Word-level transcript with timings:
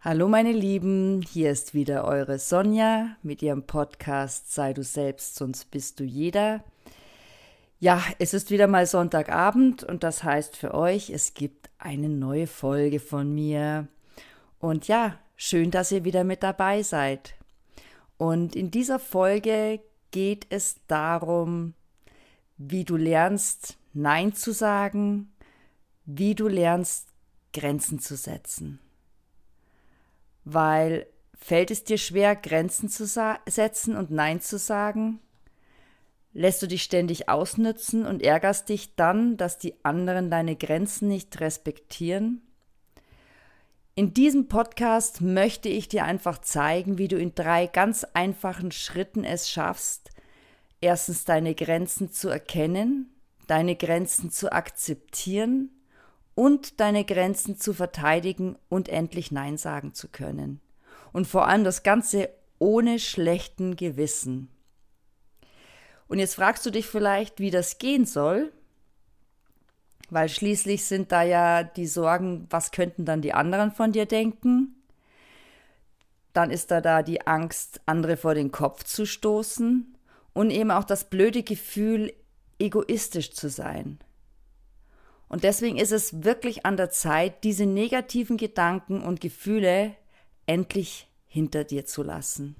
Hallo 0.00 0.28
meine 0.28 0.52
Lieben, 0.52 1.22
hier 1.22 1.50
ist 1.50 1.74
wieder 1.74 2.04
eure 2.04 2.38
Sonja 2.38 3.16
mit 3.24 3.42
ihrem 3.42 3.64
Podcast 3.64 4.54
Sei 4.54 4.72
du 4.72 4.84
selbst, 4.84 5.34
sonst 5.34 5.72
bist 5.72 5.98
du 5.98 6.04
jeder. 6.04 6.62
Ja, 7.80 8.00
es 8.20 8.32
ist 8.32 8.52
wieder 8.52 8.68
mal 8.68 8.86
Sonntagabend 8.86 9.82
und 9.82 10.04
das 10.04 10.22
heißt 10.22 10.56
für 10.56 10.72
euch, 10.72 11.10
es 11.10 11.34
gibt 11.34 11.68
eine 11.78 12.08
neue 12.08 12.46
Folge 12.46 13.00
von 13.00 13.34
mir. 13.34 13.88
Und 14.60 14.86
ja, 14.86 15.18
schön, 15.34 15.72
dass 15.72 15.90
ihr 15.90 16.04
wieder 16.04 16.22
mit 16.22 16.44
dabei 16.44 16.84
seid. 16.84 17.34
Und 18.18 18.54
in 18.54 18.70
dieser 18.70 19.00
Folge 19.00 19.80
geht 20.12 20.46
es 20.50 20.76
darum, 20.86 21.74
wie 22.56 22.84
du 22.84 22.94
lernst, 22.94 23.76
Nein 23.94 24.32
zu 24.32 24.52
sagen, 24.52 25.32
wie 26.04 26.36
du 26.36 26.46
lernst, 26.46 27.08
Grenzen 27.52 27.98
zu 27.98 28.14
setzen 28.14 28.78
weil 30.52 31.06
fällt 31.34 31.70
es 31.70 31.84
dir 31.84 31.98
schwer, 31.98 32.34
Grenzen 32.34 32.88
zu 32.88 33.06
setzen 33.06 33.96
und 33.96 34.10
Nein 34.10 34.40
zu 34.40 34.58
sagen? 34.58 35.20
Lässt 36.32 36.62
du 36.62 36.66
dich 36.66 36.82
ständig 36.82 37.28
ausnützen 37.28 38.06
und 38.06 38.22
ärgerst 38.22 38.68
dich 38.68 38.94
dann, 38.96 39.36
dass 39.36 39.58
die 39.58 39.74
anderen 39.84 40.30
deine 40.30 40.56
Grenzen 40.56 41.08
nicht 41.08 41.40
respektieren? 41.40 42.42
In 43.94 44.14
diesem 44.14 44.48
Podcast 44.48 45.20
möchte 45.20 45.68
ich 45.68 45.88
dir 45.88 46.04
einfach 46.04 46.38
zeigen, 46.38 46.98
wie 46.98 47.08
du 47.08 47.18
in 47.18 47.34
drei 47.34 47.66
ganz 47.66 48.04
einfachen 48.14 48.70
Schritten 48.70 49.24
es 49.24 49.50
schaffst, 49.50 50.10
erstens 50.80 51.24
deine 51.24 51.54
Grenzen 51.54 52.12
zu 52.12 52.28
erkennen, 52.28 53.12
deine 53.48 53.74
Grenzen 53.74 54.30
zu 54.30 54.52
akzeptieren 54.52 55.70
und 56.38 56.78
deine 56.78 57.04
Grenzen 57.04 57.58
zu 57.58 57.74
verteidigen 57.74 58.56
und 58.68 58.88
endlich 58.88 59.32
Nein 59.32 59.56
sagen 59.56 59.92
zu 59.92 60.06
können. 60.06 60.60
Und 61.12 61.26
vor 61.26 61.48
allem 61.48 61.64
das 61.64 61.82
Ganze 61.82 62.28
ohne 62.60 63.00
schlechten 63.00 63.74
Gewissen. 63.74 64.48
Und 66.06 66.20
jetzt 66.20 66.36
fragst 66.36 66.64
du 66.64 66.70
dich 66.70 66.86
vielleicht, 66.86 67.40
wie 67.40 67.50
das 67.50 67.78
gehen 67.78 68.06
soll, 68.06 68.52
weil 70.10 70.28
schließlich 70.28 70.84
sind 70.84 71.10
da 71.10 71.24
ja 71.24 71.64
die 71.64 71.88
Sorgen, 71.88 72.46
was 72.50 72.70
könnten 72.70 73.04
dann 73.04 73.20
die 73.20 73.34
anderen 73.34 73.72
von 73.72 73.90
dir 73.90 74.06
denken? 74.06 74.76
Dann 76.34 76.52
ist 76.52 76.70
da 76.70 76.80
da 76.80 77.02
die 77.02 77.26
Angst, 77.26 77.80
andere 77.84 78.16
vor 78.16 78.36
den 78.36 78.52
Kopf 78.52 78.84
zu 78.84 79.06
stoßen 79.06 79.92
und 80.34 80.50
eben 80.52 80.70
auch 80.70 80.84
das 80.84 81.10
blöde 81.10 81.42
Gefühl, 81.42 82.12
egoistisch 82.60 83.32
zu 83.32 83.50
sein. 83.50 83.98
Und 85.28 85.44
deswegen 85.44 85.76
ist 85.76 85.92
es 85.92 86.24
wirklich 86.24 86.64
an 86.64 86.76
der 86.76 86.90
Zeit, 86.90 87.44
diese 87.44 87.66
negativen 87.66 88.36
Gedanken 88.36 89.02
und 89.02 89.20
Gefühle 89.20 89.94
endlich 90.46 91.06
hinter 91.26 91.64
dir 91.64 91.84
zu 91.84 92.02
lassen. 92.02 92.56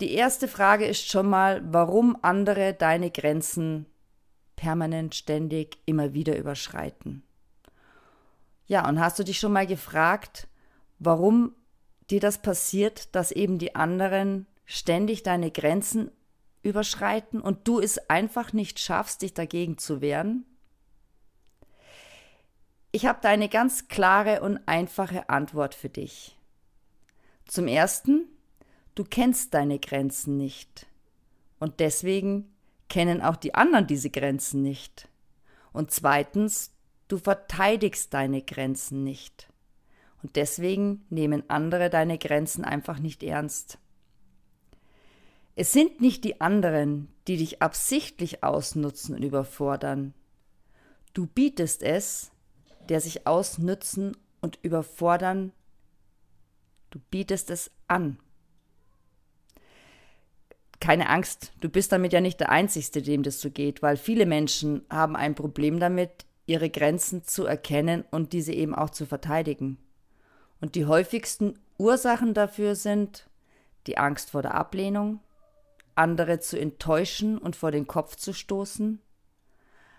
Die 0.00 0.14
erste 0.14 0.48
Frage 0.48 0.84
ist 0.84 1.08
schon 1.08 1.28
mal, 1.28 1.62
warum 1.72 2.18
andere 2.22 2.74
deine 2.74 3.12
Grenzen 3.12 3.86
permanent, 4.56 5.14
ständig, 5.14 5.78
immer 5.86 6.12
wieder 6.12 6.36
überschreiten. 6.36 7.22
Ja, 8.66 8.88
und 8.88 9.00
hast 9.00 9.18
du 9.18 9.22
dich 9.22 9.38
schon 9.38 9.52
mal 9.52 9.66
gefragt, 9.66 10.48
warum 10.98 11.54
dir 12.10 12.20
das 12.20 12.42
passiert, 12.42 13.14
dass 13.14 13.30
eben 13.30 13.58
die 13.58 13.76
anderen 13.76 14.46
ständig 14.64 15.22
deine 15.22 15.50
Grenzen 15.50 16.10
überschreiten 16.62 17.40
und 17.40 17.66
du 17.66 17.80
es 17.80 18.10
einfach 18.10 18.52
nicht 18.52 18.78
schaffst, 18.78 19.22
dich 19.22 19.34
dagegen 19.34 19.78
zu 19.78 20.00
wehren? 20.00 20.44
Ich 22.92 23.06
habe 23.06 23.18
da 23.22 23.30
eine 23.30 23.48
ganz 23.48 23.88
klare 23.88 24.42
und 24.42 24.60
einfache 24.66 25.28
Antwort 25.28 25.74
für 25.74 25.88
dich. 25.88 26.36
Zum 27.46 27.66
Ersten, 27.66 28.26
du 28.94 29.04
kennst 29.04 29.54
deine 29.54 29.78
Grenzen 29.78 30.36
nicht. 30.36 30.86
Und 31.58 31.80
deswegen 31.80 32.52
kennen 32.88 33.22
auch 33.22 33.36
die 33.36 33.54
anderen 33.54 33.86
diese 33.86 34.10
Grenzen 34.10 34.62
nicht. 34.62 35.08
Und 35.72 35.90
zweitens, 35.90 36.70
du 37.08 37.16
verteidigst 37.16 38.12
deine 38.12 38.42
Grenzen 38.42 39.04
nicht. 39.04 39.48
Und 40.22 40.36
deswegen 40.36 41.04
nehmen 41.08 41.48
andere 41.48 41.88
deine 41.88 42.18
Grenzen 42.18 42.64
einfach 42.64 42.98
nicht 42.98 43.22
ernst. 43.22 43.78
Es 45.54 45.72
sind 45.72 46.00
nicht 46.00 46.24
die 46.24 46.40
anderen, 46.40 47.08
die 47.26 47.36
dich 47.36 47.60
absichtlich 47.60 48.42
ausnutzen 48.42 49.14
und 49.14 49.22
überfordern. 49.22 50.14
Du 51.12 51.26
bietest 51.26 51.82
es, 51.82 52.30
der 52.88 53.00
sich 53.00 53.26
ausnützen 53.26 54.16
und 54.40 54.58
überfordern, 54.62 55.52
du 56.90 56.98
bietest 57.10 57.50
es 57.50 57.70
an. 57.86 58.18
Keine 60.80 61.10
Angst, 61.10 61.52
du 61.60 61.68
bist 61.68 61.92
damit 61.92 62.12
ja 62.12 62.20
nicht 62.20 62.40
der 62.40 62.50
Einzige, 62.50 63.02
dem 63.02 63.22
das 63.22 63.40
so 63.40 63.50
geht, 63.50 63.82
weil 63.82 63.96
viele 63.96 64.26
Menschen 64.26 64.84
haben 64.90 65.14
ein 65.14 65.34
Problem 65.34 65.78
damit, 65.78 66.10
ihre 66.46 66.70
Grenzen 66.70 67.22
zu 67.22 67.44
erkennen 67.44 68.04
und 68.10 68.32
diese 68.32 68.52
eben 68.52 68.74
auch 68.74 68.90
zu 68.90 69.06
verteidigen. 69.06 69.78
Und 70.60 70.74
die 70.74 70.86
häufigsten 70.86 71.58
Ursachen 71.78 72.34
dafür 72.34 72.74
sind 72.74 73.28
die 73.86 73.98
Angst 73.98 74.30
vor 74.30 74.42
der 74.42 74.54
Ablehnung, 74.54 75.20
andere 75.94 76.40
zu 76.40 76.58
enttäuschen 76.58 77.38
und 77.38 77.56
vor 77.56 77.70
den 77.70 77.86
Kopf 77.86 78.16
zu 78.16 78.32
stoßen, 78.32 79.00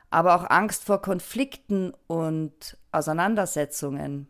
aber 0.10 0.36
auch 0.36 0.50
Angst 0.50 0.84
vor 0.84 1.02
Konflikten 1.02 1.94
und 2.08 2.78
Auseinandersetzungen. 2.92 4.28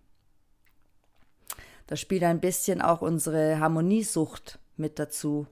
Da 1.87 1.95
spielt 1.95 2.23
ein 2.23 2.39
bisschen 2.39 2.81
auch 2.81 3.01
unsere 3.01 3.59
Harmoniesucht 3.59 4.59
mit 4.77 4.99
dazu. 4.99 5.47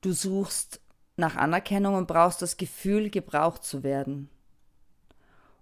Du 0.00 0.12
suchst 0.12 0.80
nach 1.16 1.36
Anerkennung 1.36 1.94
und 1.94 2.06
brauchst 2.06 2.42
das 2.42 2.56
Gefühl, 2.56 3.10
gebraucht 3.10 3.64
zu 3.64 3.82
werden. 3.82 4.30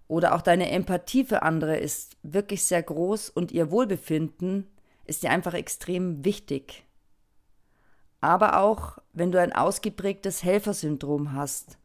Oder 0.07 0.35
auch 0.35 0.41
deine 0.41 0.71
Empathie 0.71 1.25
für 1.25 1.41
andere 1.41 1.77
ist 1.77 2.17
wirklich 2.23 2.63
sehr 2.63 2.81
groß 2.81 3.29
und 3.29 3.51
ihr 3.51 3.71
Wohlbefinden 3.71 4.67
ist 5.05 5.23
dir 5.23 5.31
einfach 5.31 5.53
extrem 5.53 6.23
wichtig 6.23 6.86
aber 8.21 8.59
auch 8.59 8.97
wenn 9.13 9.31
du 9.31 9.39
ein 9.39 9.53
ausgeprägtes 9.53 10.43
Helfersyndrom 10.43 11.33
hast 11.33 11.77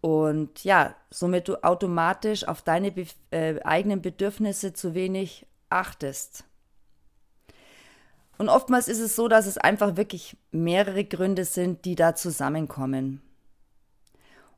und 0.00 0.64
ja, 0.64 0.94
somit 1.10 1.48
du 1.48 1.62
automatisch 1.64 2.46
auf 2.46 2.62
deine 2.62 2.92
be 2.92 3.06
äh, 3.30 3.60
eigenen 3.62 4.00
Bedürfnisse 4.00 4.72
zu 4.72 4.94
wenig 4.94 5.46
achtest. 5.70 6.44
Und 8.38 8.48
oftmals 8.48 8.86
ist 8.86 9.00
es 9.00 9.16
so, 9.16 9.26
dass 9.26 9.46
es 9.46 9.58
einfach 9.58 9.96
wirklich 9.96 10.36
mehrere 10.52 11.04
Gründe 11.04 11.44
sind, 11.44 11.84
die 11.84 11.96
da 11.96 12.14
zusammenkommen. 12.14 13.20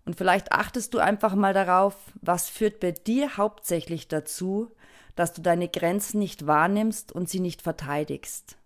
Und 0.05 0.17
vielleicht 0.17 0.53
achtest 0.53 0.93
du 0.93 0.99
einfach 0.99 1.35
mal 1.35 1.55
darauf, 1.55 1.95
was 2.21 2.49
führt 2.49 2.81
bei 2.81 2.93
dir 2.93 3.39
hauptsächlich 3.39 4.09
dazu, 4.09 4.71
dass 5.15 5.33
du 5.33 5.41
deine 5.41 5.69
Grenzen 5.69 6.19
nicht 6.19 6.47
wahrnimmst 6.47 7.13
und 7.13 7.29
sie 7.31 7.41
nicht 7.41 7.63
verteidigst. 7.63 8.57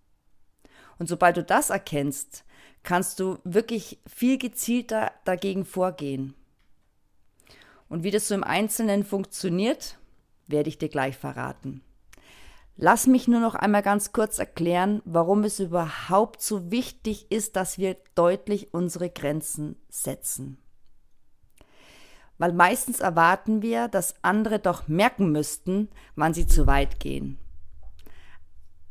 Und 0.99 1.09
sobald 1.09 1.37
du 1.37 1.43
das 1.43 1.71
erkennst, 1.71 2.45
kannst 2.83 3.19
du 3.19 3.39
wirklich 3.45 3.99
viel 4.07 4.39
gezielter 4.39 5.11
dagegen 5.25 5.65
vorgehen. 5.65 6.35
Und 7.89 8.05
wie 8.05 8.11
das 8.11 8.29
so 8.29 8.35
im 8.35 8.45
Einzelnen 8.45 9.05
funktioniert, 9.05 9.99
werde 10.47 10.69
ich 10.69 10.79
dir 10.79 10.89
gleich 10.89 11.17
verraten. 11.17 11.83
Lass 12.77 13.07
mich 13.07 13.29
nur 13.29 13.41
noch 13.41 13.55
einmal 13.55 13.83
ganz 13.83 14.13
kurz 14.13 14.39
erklären, 14.39 15.01
warum 15.05 15.45
es 15.45 15.61
überhaupt 15.61 16.43
so 16.43 16.71
wichtig 16.71 17.31
ist, 17.31 17.57
dass 17.57 17.79
wir 17.79 17.97
deutlich 18.15 18.75
unsere 18.75 19.11
Grenzen 19.11 19.77
setzen. 19.89 20.59
Weil 22.37 22.53
meistens 22.53 22.99
erwarten 22.99 23.63
wir, 23.63 23.87
dass 23.87 24.17
andere 24.23 24.59
doch 24.59 24.89
merken 24.89 25.31
müssten, 25.31 25.89
wann 26.17 26.35
sie 26.35 26.49
zu 26.49 26.67
weit 26.67 26.99
gehen. 26.99 27.39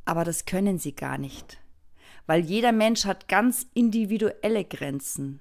Aber 0.05 0.23
das 0.23 0.45
können 0.45 0.79
sie 0.79 0.95
gar 0.95 1.17
nicht 1.17 1.62
weil 2.25 2.41
jeder 2.41 2.71
Mensch 2.71 3.05
hat 3.05 3.27
ganz 3.27 3.67
individuelle 3.73 4.63
Grenzen. 4.63 5.39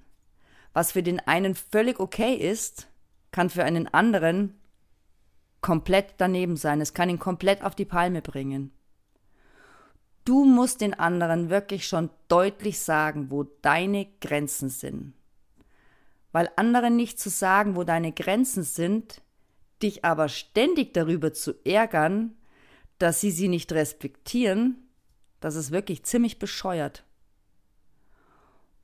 Was 0.72 0.92
für 0.92 1.02
den 1.02 1.20
einen 1.20 1.54
völlig 1.54 2.00
okay 2.00 2.34
ist, 2.34 2.88
kann 3.30 3.50
für 3.50 3.64
einen 3.64 3.92
anderen 3.92 4.54
komplett 5.60 6.14
daneben 6.18 6.56
sein. 6.56 6.80
Es 6.80 6.94
kann 6.94 7.08
ihn 7.08 7.18
komplett 7.18 7.62
auf 7.62 7.74
die 7.74 7.84
Palme 7.84 8.20
bringen. 8.22 8.72
Du 10.24 10.44
musst 10.44 10.80
den 10.80 10.94
anderen 10.94 11.50
wirklich 11.50 11.86
schon 11.86 12.10
deutlich 12.28 12.80
sagen, 12.80 13.30
wo 13.30 13.44
deine 13.44 14.06
Grenzen 14.20 14.68
sind. 14.68 15.14
Weil 16.30 16.50
anderen 16.56 16.96
nicht 16.96 17.18
zu 17.18 17.28
sagen, 17.28 17.76
wo 17.76 17.84
deine 17.84 18.12
Grenzen 18.12 18.62
sind, 18.62 19.20
dich 19.82 20.04
aber 20.04 20.28
ständig 20.28 20.94
darüber 20.94 21.32
zu 21.32 21.54
ärgern, 21.64 22.36
dass 22.98 23.20
sie 23.20 23.32
sie 23.32 23.48
nicht 23.48 23.72
respektieren, 23.72 24.81
das 25.44 25.54
ist 25.56 25.70
wirklich 25.70 26.04
ziemlich 26.04 26.38
bescheuert. 26.38 27.04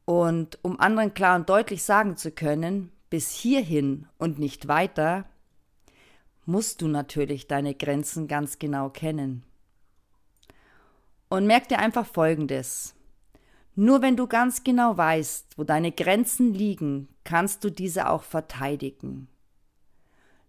Und 0.05 0.59
um 0.63 0.81
anderen 0.81 1.15
klar 1.15 1.37
und 1.37 1.49
deutlich 1.49 1.83
sagen 1.83 2.17
zu 2.17 2.31
können, 2.31 2.91
bis 3.11 3.31
hierhin 3.31 4.07
und 4.19 4.39
nicht 4.39 4.69
weiter, 4.69 5.27
musst 6.47 6.81
du 6.81 6.89
natürlich 6.89 7.47
deine 7.47 7.75
Grenzen 7.75 8.27
ganz 8.27 8.59
genau 8.59 8.89
kennen. 8.89 9.45
Und 11.29 11.47
merk 11.47 11.69
dir 11.69 11.79
einfach 11.79 12.07
Folgendes. 12.07 12.95
Nur 13.75 14.01
wenn 14.01 14.17
du 14.17 14.27
ganz 14.27 14.65
genau 14.65 14.97
weißt, 14.97 15.59
wo 15.59 15.65
deine 15.65 15.93
Grenzen 15.93 16.55
liegen, 16.55 17.09
kannst 17.25 17.63
du 17.63 17.71
diese 17.71 18.09
auch 18.09 18.23
verteidigen. 18.23 19.29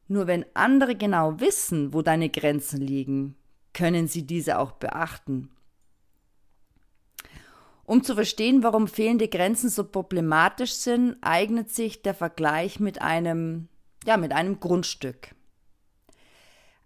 Nur 0.07 0.25
wenn 0.25 0.45
andere 0.55 0.95
genau 0.95 1.39
wissen, 1.39 1.93
wo 1.93 2.01
deine 2.01 2.29
Grenzen 2.29 2.81
liegen, 2.81 3.35
können 3.73 4.07
sie 4.07 4.25
diese 4.25 4.57
auch 4.57 4.71
beachten. 4.71 5.49
Um 7.89 8.03
zu 8.03 8.13
verstehen, 8.13 8.61
warum 8.61 8.87
fehlende 8.87 9.27
Grenzen 9.27 9.67
so 9.67 9.83
problematisch 9.83 10.73
sind, 10.73 11.17
eignet 11.21 11.71
sich 11.71 12.03
der 12.03 12.13
Vergleich 12.13 12.79
mit 12.79 13.01
einem, 13.01 13.67
ja, 14.05 14.15
mit 14.15 14.31
einem 14.31 14.59
Grundstück. 14.59 15.33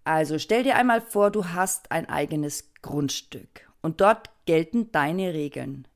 Also 0.06 0.40
stell 0.40 0.64
dir 0.64 0.78
einmal 0.78 1.02
vor, 1.02 1.30
du 1.30 1.50
hast 1.50 1.92
ein 1.92 2.08
eigenes 2.08 2.72
Grundstück 2.82 3.70
und 3.82 4.00
dort 4.00 4.30
gelten 4.46 4.94
deine 4.94 5.34
Regeln. 5.34 5.90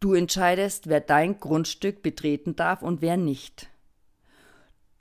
Du 0.00 0.14
entscheidest, 0.14 0.88
wer 0.88 1.02
dein 1.02 1.38
Grundstück 1.38 2.00
betreten 2.00 2.56
darf 2.56 2.80
und 2.80 3.02
wer 3.02 3.18
nicht. 3.18 3.68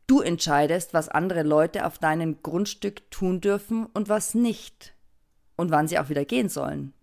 Du 0.08 0.20
entscheidest, 0.20 0.94
was 0.94 1.08
andere 1.08 1.44
Leute 1.44 1.86
auf 1.86 2.00
deinem 2.00 2.42
Grundstück 2.44 3.10
tun 3.12 3.40
dürfen 3.40 3.86
und 3.86 4.10
was 4.10 4.36
nicht 4.36 4.94
und 5.56 5.72
wann 5.72 5.88
sie 5.88 6.00
auch 6.00 6.10
wieder 6.10 6.26
gehen 6.26 6.50
sollen. 6.50 6.94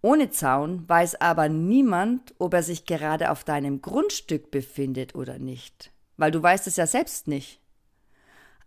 Ohne 0.00 0.30
Zaun 0.30 0.88
weiß 0.88 1.20
aber 1.20 1.48
niemand, 1.48 2.34
ob 2.38 2.54
er 2.54 2.62
sich 2.62 2.84
gerade 2.84 3.30
auf 3.30 3.42
deinem 3.44 3.82
Grundstück 3.82 4.50
befindet 4.50 5.14
oder 5.14 5.38
nicht, 5.38 5.92
weil 6.16 6.30
du 6.30 6.42
weißt 6.42 6.66
es 6.66 6.76
ja 6.76 6.86
selbst 6.86 7.26
nicht. 7.26 7.60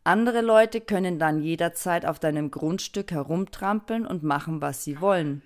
Andere 0.03 0.41
Leute 0.41 0.81
können 0.81 1.19
dann 1.19 1.41
jederzeit 1.41 2.05
auf 2.05 2.19
deinem 2.19 2.49
Grundstück 2.51 3.11
herumtrampeln 3.11 4.05
und 4.05 4.23
machen, 4.23 4.59
was 4.59 4.83
sie 4.83 4.99
wollen. 4.99 5.43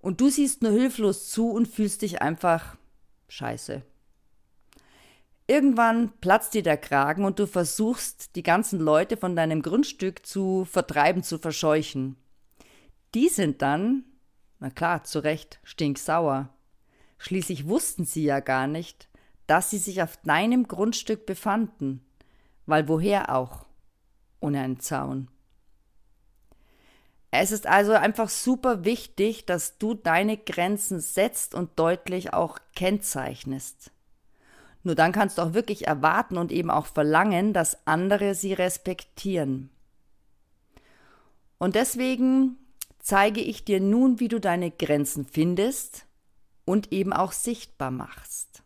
Und 0.00 0.20
du 0.20 0.30
siehst 0.30 0.62
nur 0.62 0.72
hilflos 0.72 1.28
zu 1.28 1.50
und 1.50 1.68
fühlst 1.68 2.02
dich 2.02 2.22
einfach 2.22 2.76
scheiße. 3.28 3.82
Irgendwann 5.46 6.12
platzt 6.20 6.54
dir 6.54 6.62
der 6.62 6.76
Kragen 6.76 7.24
und 7.24 7.38
du 7.38 7.46
versuchst, 7.46 8.36
die 8.36 8.42
ganzen 8.42 8.80
Leute 8.80 9.16
von 9.16 9.36
deinem 9.36 9.62
Grundstück 9.62 10.26
zu 10.26 10.64
vertreiben, 10.64 11.22
zu 11.22 11.38
verscheuchen. 11.38 12.16
Die 13.14 13.28
sind 13.28 13.62
dann, 13.62 14.04
na 14.60 14.70
klar, 14.70 15.04
zu 15.04 15.20
Recht, 15.20 15.60
stinksauer. 15.62 16.48
Schließlich 17.18 17.68
wussten 17.68 18.04
sie 18.04 18.24
ja 18.24 18.40
gar 18.40 18.66
nicht, 18.66 19.08
dass 19.46 19.70
sie 19.70 19.78
sich 19.78 20.02
auf 20.02 20.16
deinem 20.18 20.68
Grundstück 20.68 21.26
befanden. 21.26 22.04
Weil 22.66 22.88
woher 22.88 23.34
auch? 23.34 23.66
Ohne 24.40 24.60
einen 24.60 24.80
Zaun. 24.80 25.28
Es 27.30 27.50
ist 27.50 27.66
also 27.66 27.92
einfach 27.92 28.28
super 28.28 28.84
wichtig, 28.84 29.44
dass 29.44 29.78
du 29.78 29.94
deine 29.94 30.36
Grenzen 30.36 31.00
setzt 31.00 31.54
und 31.54 31.78
deutlich 31.78 32.32
auch 32.32 32.58
kennzeichnest. 32.74 33.90
Nur 34.82 34.94
dann 34.94 35.12
kannst 35.12 35.38
du 35.38 35.42
auch 35.42 35.54
wirklich 35.54 35.86
erwarten 35.86 36.38
und 36.38 36.52
eben 36.52 36.70
auch 36.70 36.86
verlangen, 36.86 37.52
dass 37.52 37.86
andere 37.86 38.34
sie 38.34 38.54
respektieren. 38.54 39.70
Und 41.58 41.74
deswegen 41.74 42.56
zeige 43.08 43.40
ich 43.40 43.64
dir 43.64 43.80
nun, 43.80 44.20
wie 44.20 44.28
du 44.28 44.38
deine 44.38 44.70
Grenzen 44.70 45.24
findest 45.24 46.04
und 46.66 46.92
eben 46.92 47.14
auch 47.14 47.32
sichtbar 47.32 47.90
machst. 47.90 48.62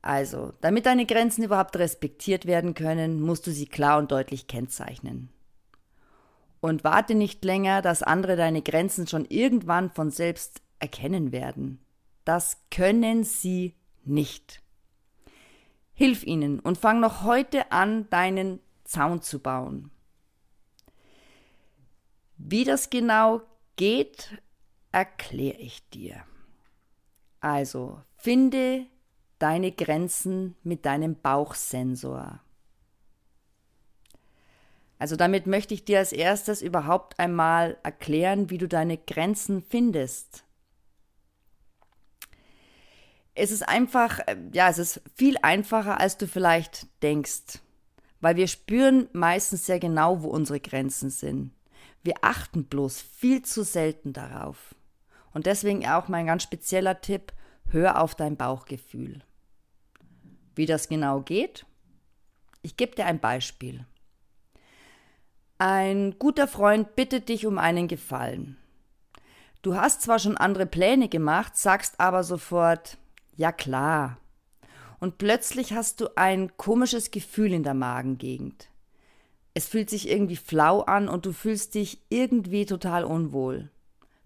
Also, 0.00 0.54
damit 0.62 0.86
deine 0.86 1.04
Grenzen 1.04 1.44
überhaupt 1.44 1.76
respektiert 1.76 2.46
werden 2.46 2.72
können, 2.72 3.20
musst 3.20 3.46
du 3.46 3.50
sie 3.50 3.66
klar 3.66 3.98
und 3.98 4.10
deutlich 4.10 4.46
kennzeichnen. 4.46 5.28
Und 6.60 6.82
warte 6.82 7.14
nicht 7.14 7.44
länger, 7.44 7.82
dass 7.82 8.02
andere 8.02 8.36
deine 8.36 8.62
Grenzen 8.62 9.06
schon 9.06 9.26
irgendwann 9.26 9.90
von 9.90 10.10
selbst 10.10 10.62
erkennen 10.78 11.30
werden. 11.30 11.78
Das 12.24 12.56
können 12.70 13.24
sie 13.24 13.74
nicht. 14.02 14.62
Hilf 15.92 16.24
ihnen 16.24 16.58
und 16.58 16.78
fang 16.78 17.00
noch 17.00 17.22
heute 17.22 17.70
an, 17.70 18.08
deinen 18.08 18.60
Zaun 18.84 19.20
zu 19.20 19.40
bauen. 19.40 19.90
Wie 22.36 22.64
das 22.64 22.90
genau 22.90 23.42
geht, 23.76 24.42
erkläre 24.92 25.58
ich 25.58 25.88
dir. 25.90 26.24
Also, 27.40 28.00
finde 28.16 28.86
deine 29.38 29.72
Grenzen 29.72 30.56
mit 30.62 30.86
deinem 30.86 31.20
Bauchsensor. 31.20 32.40
Also 34.98 35.16
damit 35.16 35.46
möchte 35.46 35.74
ich 35.74 35.84
dir 35.84 35.98
als 35.98 36.12
erstes 36.12 36.62
überhaupt 36.62 37.18
einmal 37.18 37.76
erklären, 37.82 38.48
wie 38.48 38.58
du 38.58 38.68
deine 38.68 38.96
Grenzen 38.96 39.62
findest 39.62 40.44
es 43.34 43.50
ist 43.50 43.68
einfach, 43.68 44.20
äh, 44.26 44.36
ja, 44.52 44.68
es 44.68 44.78
ist 44.78 45.02
viel 45.14 45.36
einfacher, 45.42 46.00
als 46.00 46.16
du 46.16 46.26
vielleicht 46.26 46.86
denkst. 47.02 47.60
Weil 48.20 48.36
wir 48.36 48.48
spüren 48.48 49.08
meistens 49.12 49.66
sehr 49.66 49.78
genau, 49.78 50.22
wo 50.22 50.28
unsere 50.28 50.60
Grenzen 50.60 51.10
sind. 51.10 51.52
Wir 52.04 52.16
achten 52.20 52.66
bloß 52.66 53.00
viel 53.00 53.42
zu 53.42 53.64
selten 53.64 54.12
darauf. 54.12 54.74
Und 55.32 55.46
deswegen 55.46 55.88
auch 55.88 56.08
mein 56.08 56.26
ganz 56.26 56.44
spezieller 56.44 57.00
Tipp, 57.00 57.32
hör 57.70 58.00
auf 58.00 58.14
dein 58.14 58.36
Bauchgefühl. 58.36 59.22
Wie 60.54 60.66
das 60.66 60.88
genau 60.88 61.22
geht? 61.22 61.66
Ich 62.62 62.76
gebe 62.76 62.94
dir 62.94 63.06
ein 63.06 63.18
Beispiel. 63.18 63.84
Ein 65.58 66.18
guter 66.18 66.46
Freund 66.46 66.94
bittet 66.94 67.30
dich 67.30 67.46
um 67.46 67.58
einen 67.58 67.88
Gefallen. 67.88 68.58
Du 69.62 69.76
hast 69.76 70.02
zwar 70.02 70.18
schon 70.18 70.36
andere 70.36 70.66
Pläne 70.66 71.08
gemacht, 71.08 71.56
sagst 71.56 71.98
aber 71.98 72.22
sofort, 72.22 72.98
ja 73.34 73.50
klar. 73.50 74.18
Und 75.00 75.16
plötzlich 75.16 75.72
hast 75.72 76.02
du 76.02 76.08
ein 76.16 76.54
komisches 76.58 77.10
Gefühl 77.10 77.54
in 77.54 77.62
der 77.62 77.74
Magengegend. 77.74 78.68
Es 79.54 79.66
fühlt 79.66 79.88
sich 79.88 80.08
irgendwie 80.08 80.36
flau 80.36 80.80
an 80.80 81.08
und 81.08 81.26
du 81.26 81.32
fühlst 81.32 81.74
dich 81.74 82.02
irgendwie 82.08 82.66
total 82.66 83.04
unwohl. 83.04 83.70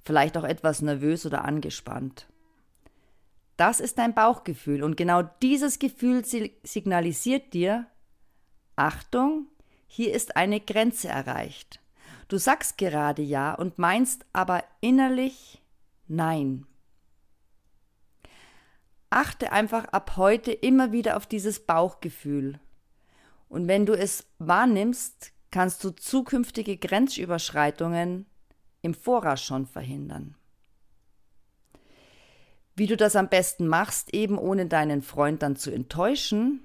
Vielleicht 0.05 0.37
auch 0.39 0.45
etwas 0.45 0.81
nervös 0.81 1.27
oder 1.27 1.45
angespannt. 1.45 2.27
Das 3.59 3.81
ist 3.81 3.99
dein 3.99 4.15
Bauchgefühl 4.15 4.83
und 4.83 4.97
genau 4.97 5.23
dieses 5.43 5.79
Gefühl 5.79 6.25
signalisiert 6.25 7.53
dir, 7.53 7.87
Achtung, 8.77 9.47
hier 9.87 10.15
ist 10.15 10.37
eine 10.37 10.61
Grenze 10.61 11.09
erreicht. 11.09 11.81
Du 12.29 12.39
sagst 12.39 12.79
gerade 12.79 13.23
ja 13.23 13.55
und 13.55 13.79
meinst 13.79 14.25
aber 14.33 14.65
innerlich 14.81 15.61
Nein. 16.09 16.67
Achte 19.11 19.53
einfach 19.53 19.85
ab 19.87 20.17
heute 20.17 20.53
immer 20.53 20.91
wieder 20.91 21.17
auf 21.17 21.27
dieses 21.27 21.61
Bauchgefühl. 21.61 22.59
Und 23.49 23.69
wenn 23.69 23.87
du 23.87 23.95
es 23.95 24.27
wahrnimmst, 24.39 25.33
kannst 25.51 25.83
du 25.83 25.91
zukünftige 25.91 26.77
Grenzüberschreitungen 26.77 28.27
im 28.83 28.95
Voraus 28.95 29.43
schon 29.43 29.67
verhindern. 29.67 30.35
Wie 32.77 32.87
du 32.87 32.97
das 32.97 33.17
am 33.17 33.29
besten 33.29 33.67
machst, 33.67 34.15
eben 34.15 34.39
ohne 34.39 34.67
deinen 34.67 35.03
Freund 35.03 35.43
dann 35.43 35.57
zu 35.57 35.71
enttäuschen, 35.73 36.61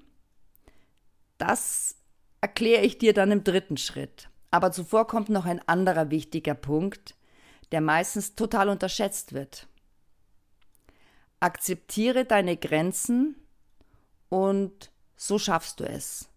das 1.38 1.96
erkläre 2.40 2.82
ich 2.82 2.98
dir 2.98 3.14
dann 3.14 3.32
im 3.32 3.42
dritten 3.42 3.76
Schritt. 3.76 4.28
Aber 4.50 4.70
zuvor 4.70 5.08
kommt 5.08 5.28
noch 5.28 5.46
ein 5.46 5.66
anderer 5.66 6.10
wichtiger 6.10 6.54
Punkt, 6.54 7.16
der 7.72 7.80
meistens 7.80 8.36
total 8.36 8.68
unterschätzt 8.68 9.32
wird. 9.32 9.66
Akzeptiere 11.40 12.24
deine 12.24 12.56
Grenzen 12.56 13.34
und 14.28 14.92
so 15.16 15.38
schaffst 15.40 15.80
du 15.80 15.84
es. 15.84 16.28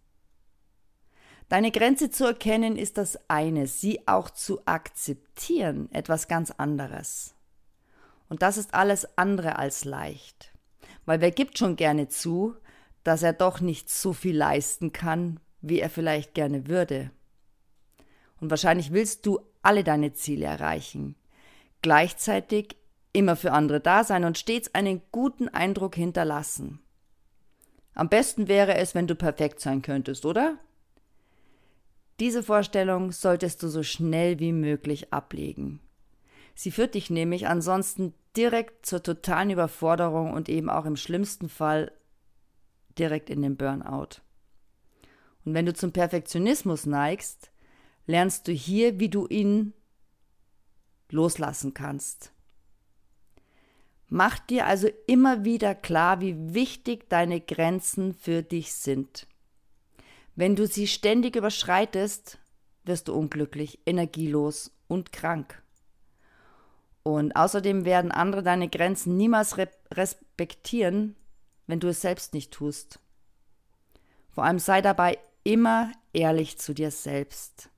Deine 1.48 1.70
Grenze 1.70 2.10
zu 2.10 2.26
erkennen 2.26 2.76
ist 2.76 2.98
das 2.98 3.18
eine, 3.28 3.66
sie 3.66 4.06
auch 4.06 4.28
zu 4.28 4.60
akzeptieren 4.66 5.88
etwas 5.92 6.28
ganz 6.28 6.50
anderes. 6.50 7.34
Und 8.28 8.42
das 8.42 8.58
ist 8.58 8.74
alles 8.74 9.16
andere 9.16 9.58
als 9.58 9.86
leicht. 9.86 10.52
Weil 11.06 11.22
wer 11.22 11.30
gibt 11.30 11.56
schon 11.56 11.76
gerne 11.76 12.08
zu, 12.08 12.54
dass 13.02 13.22
er 13.22 13.32
doch 13.32 13.60
nicht 13.60 13.88
so 13.88 14.12
viel 14.12 14.36
leisten 14.36 14.92
kann, 14.92 15.40
wie 15.62 15.80
er 15.80 15.88
vielleicht 15.88 16.34
gerne 16.34 16.68
würde. 16.68 17.10
Und 18.40 18.50
wahrscheinlich 18.50 18.92
willst 18.92 19.24
du 19.24 19.40
alle 19.62 19.84
deine 19.84 20.12
Ziele 20.12 20.44
erreichen. 20.44 21.16
Gleichzeitig 21.80 22.76
immer 23.14 23.36
für 23.36 23.52
andere 23.52 23.80
da 23.80 24.04
sein 24.04 24.24
und 24.24 24.36
stets 24.36 24.74
einen 24.74 25.00
guten 25.12 25.48
Eindruck 25.48 25.94
hinterlassen. 25.94 26.80
Am 27.94 28.10
besten 28.10 28.46
wäre 28.46 28.76
es, 28.76 28.94
wenn 28.94 29.06
du 29.06 29.14
perfekt 29.14 29.60
sein 29.60 29.80
könntest, 29.80 30.26
oder? 30.26 30.58
Diese 32.20 32.42
Vorstellung 32.42 33.12
solltest 33.12 33.62
du 33.62 33.68
so 33.68 33.82
schnell 33.82 34.40
wie 34.40 34.52
möglich 34.52 35.12
ablegen. 35.12 35.80
Sie 36.54 36.72
führt 36.72 36.94
dich 36.94 37.10
nämlich 37.10 37.46
ansonsten 37.46 38.12
direkt 38.36 38.84
zur 38.84 39.02
totalen 39.02 39.50
Überforderung 39.50 40.32
und 40.32 40.48
eben 40.48 40.68
auch 40.68 40.84
im 40.84 40.96
schlimmsten 40.96 41.48
Fall 41.48 41.92
direkt 42.98 43.30
in 43.30 43.42
den 43.42 43.56
Burnout. 43.56 44.20
Und 45.44 45.54
wenn 45.54 45.66
du 45.66 45.72
zum 45.72 45.92
Perfektionismus 45.92 46.86
neigst, 46.86 47.52
lernst 48.06 48.48
du 48.48 48.52
hier, 48.52 48.98
wie 48.98 49.08
du 49.08 49.28
ihn 49.28 49.72
loslassen 51.10 51.74
kannst. 51.74 52.32
Mach 54.08 54.38
dir 54.38 54.66
also 54.66 54.88
immer 55.06 55.44
wieder 55.44 55.74
klar, 55.74 56.20
wie 56.20 56.54
wichtig 56.54 57.08
deine 57.08 57.40
Grenzen 57.40 58.14
für 58.14 58.42
dich 58.42 58.72
sind. 58.72 59.26
Wenn 60.38 60.54
du 60.54 60.68
sie 60.68 60.86
ständig 60.86 61.34
überschreitest, 61.34 62.38
wirst 62.84 63.08
du 63.08 63.12
unglücklich, 63.12 63.80
energielos 63.86 64.70
und 64.86 65.10
krank. 65.10 65.60
Und 67.02 67.34
außerdem 67.34 67.84
werden 67.84 68.12
andere 68.12 68.44
deine 68.44 68.68
Grenzen 68.68 69.16
niemals 69.16 69.56
respektieren, 69.92 71.16
wenn 71.66 71.80
du 71.80 71.88
es 71.88 72.02
selbst 72.02 72.34
nicht 72.34 72.52
tust. 72.52 73.00
Vor 74.30 74.44
allem 74.44 74.60
sei 74.60 74.80
dabei 74.80 75.18
immer 75.42 75.90
ehrlich 76.12 76.56
zu 76.56 76.72
dir 76.72 76.92
selbst. 76.92 77.68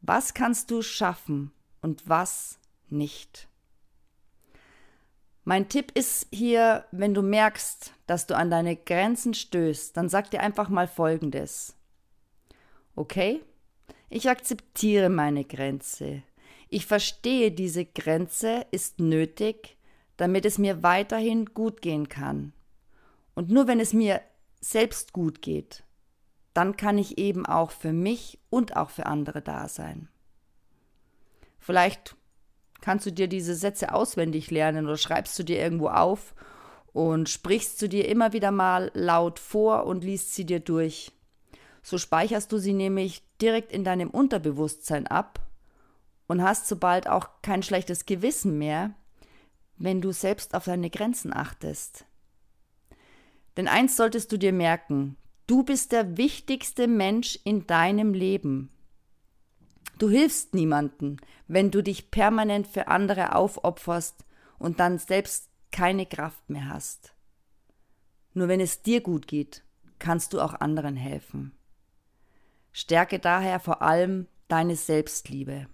Was 0.00 0.32
kannst 0.32 0.70
du 0.70 0.80
schaffen 0.80 1.52
und 1.82 2.08
was 2.08 2.58
nicht? 2.88 3.46
Mein 5.48 5.68
Tipp 5.68 5.92
ist 5.94 6.26
hier, 6.32 6.86
wenn 6.90 7.14
du 7.14 7.22
merkst, 7.22 7.92
dass 8.08 8.26
du 8.26 8.36
an 8.36 8.50
deine 8.50 8.74
Grenzen 8.74 9.32
stößt, 9.32 9.96
dann 9.96 10.08
sag 10.08 10.28
dir 10.32 10.40
einfach 10.40 10.68
mal 10.68 10.88
Folgendes. 10.88 11.76
Okay, 12.96 13.40
ich 14.08 14.28
akzeptiere 14.28 15.08
meine 15.08 15.44
Grenze. 15.44 16.24
Ich 16.68 16.84
verstehe, 16.84 17.52
diese 17.52 17.84
Grenze 17.84 18.66
ist 18.72 18.98
nötig, 18.98 19.76
damit 20.16 20.44
es 20.46 20.58
mir 20.58 20.82
weiterhin 20.82 21.46
gut 21.46 21.80
gehen 21.80 22.08
kann. 22.08 22.52
Und 23.36 23.48
nur 23.48 23.68
wenn 23.68 23.78
es 23.78 23.92
mir 23.92 24.22
selbst 24.60 25.12
gut 25.12 25.42
geht, 25.42 25.84
dann 26.54 26.76
kann 26.76 26.98
ich 26.98 27.18
eben 27.18 27.46
auch 27.46 27.70
für 27.70 27.92
mich 27.92 28.40
und 28.50 28.74
auch 28.74 28.90
für 28.90 29.06
andere 29.06 29.42
da 29.42 29.68
sein. 29.68 30.08
Vielleicht 31.60 32.16
kannst 32.86 33.04
du 33.04 33.10
dir 33.10 33.26
diese 33.26 33.56
Sätze 33.56 33.92
auswendig 33.92 34.52
lernen 34.52 34.86
oder 34.86 34.96
schreibst 34.96 35.36
du 35.40 35.42
dir 35.42 35.58
irgendwo 35.58 35.88
auf 35.88 36.36
und 36.92 37.28
sprichst 37.28 37.82
du 37.82 37.88
dir 37.88 38.06
immer 38.06 38.32
wieder 38.32 38.52
mal 38.52 38.92
laut 38.94 39.40
vor 39.40 39.86
und 39.86 40.04
liest 40.04 40.36
sie 40.36 40.46
dir 40.46 40.60
durch. 40.60 41.10
So 41.82 41.98
speicherst 41.98 42.52
du 42.52 42.58
sie 42.58 42.74
nämlich 42.74 43.24
direkt 43.42 43.72
in 43.72 43.82
deinem 43.82 44.08
Unterbewusstsein 44.08 45.08
ab 45.08 45.40
und 46.28 46.44
hast 46.44 46.68
sobald 46.68 47.08
auch 47.08 47.28
kein 47.42 47.64
schlechtes 47.64 48.06
Gewissen 48.06 48.56
mehr, 48.56 48.94
wenn 49.76 50.00
du 50.00 50.12
selbst 50.12 50.54
auf 50.54 50.66
deine 50.66 50.88
Grenzen 50.88 51.32
achtest. 51.32 52.04
Denn 53.56 53.66
eins 53.66 53.96
solltest 53.96 54.30
du 54.30 54.36
dir 54.36 54.52
merken, 54.52 55.16
du 55.48 55.64
bist 55.64 55.90
der 55.90 56.16
wichtigste 56.18 56.86
Mensch 56.86 57.36
in 57.42 57.66
deinem 57.66 58.14
Leben. 58.14 58.70
Du 59.98 60.10
hilfst 60.10 60.54
niemanden, 60.54 61.18
wenn 61.48 61.70
du 61.70 61.82
dich 61.82 62.10
permanent 62.10 62.66
für 62.66 62.88
andere 62.88 63.34
aufopferst 63.34 64.24
und 64.58 64.80
dann 64.80 64.98
selbst 64.98 65.48
keine 65.70 66.06
Kraft 66.06 66.50
mehr 66.50 66.68
hast. 66.68 67.14
Nur 68.34 68.48
wenn 68.48 68.60
es 68.60 68.82
dir 68.82 69.00
gut 69.00 69.26
geht, 69.26 69.62
kannst 69.98 70.32
du 70.32 70.40
auch 70.40 70.54
anderen 70.54 70.96
helfen. 70.96 71.52
Stärke 72.72 73.18
daher 73.18 73.58
vor 73.60 73.80
allem 73.80 74.26
deine 74.48 74.76
Selbstliebe. 74.76 75.66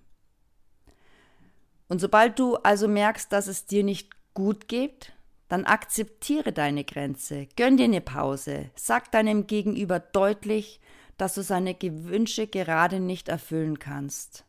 Und 1.88 2.00
sobald 2.00 2.38
du 2.38 2.57
also 2.57 2.87
merkst, 2.87 3.33
dass 3.33 3.49
es 3.49 3.67
dir 3.67 3.83
nicht 3.83 4.11
gut 4.35 4.69
geht, 4.69 5.12
dann 5.49 5.64
akzeptiere 5.64 6.52
deine 6.52 6.85
Grenze, 6.85 7.47
gönn 7.57 7.76
dir 7.76 7.85
eine 7.85 8.00
Pause, 8.00 8.71
sag 8.75 9.12
deinem 9.12 9.47
Gegenüber 9.47 10.00
deutlich, 10.00 10.81
dass 11.23 11.35
du 11.35 11.45
seine 11.45 11.73
Gewünsche 11.73 12.49
gerade 12.49 12.99
nicht 12.99 13.29
erfüllen 13.29 13.79
kannst. 13.79 14.45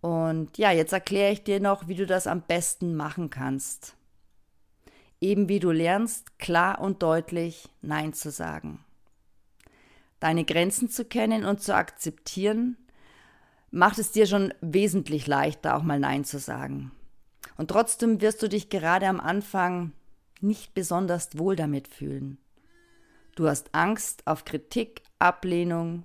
Und 0.00 0.56
ja, 0.56 0.70
jetzt 0.70 0.92
erkläre 0.92 1.32
ich 1.32 1.42
dir 1.42 1.58
noch, 1.58 1.88
wie 1.88 1.96
du 1.96 2.06
das 2.06 2.28
am 2.28 2.42
besten 2.42 2.94
machen 2.94 3.28
kannst. 3.28 3.96
Eben 5.20 5.48
wie 5.48 5.58
du 5.58 5.72
lernst, 5.72 6.38
klar 6.38 6.80
und 6.80 7.02
deutlich 7.02 7.70
Nein 7.80 8.12
zu 8.12 8.30
sagen. 8.30 8.84
Deine 10.20 10.44
Grenzen 10.44 10.88
zu 10.88 11.04
kennen 11.04 11.44
und 11.44 11.60
zu 11.60 11.74
akzeptieren, 11.74 12.76
macht 13.72 13.98
es 13.98 14.12
dir 14.12 14.26
schon 14.26 14.54
wesentlich 14.60 15.26
leichter, 15.26 15.76
auch 15.76 15.82
mal 15.82 15.98
Nein 15.98 16.22
zu 16.22 16.38
sagen. 16.38 16.92
Und 17.56 17.72
trotzdem 17.72 18.20
wirst 18.20 18.40
du 18.44 18.48
dich 18.48 18.70
gerade 18.70 19.08
am 19.08 19.18
Anfang 19.18 19.90
nicht 20.40 20.72
besonders 20.72 21.36
wohl 21.36 21.56
damit 21.56 21.88
fühlen. 21.88 22.38
Du 23.34 23.48
hast 23.48 23.74
Angst, 23.74 24.26
auf 24.26 24.44
Kritik, 24.44 25.02
Ablehnung 25.18 26.04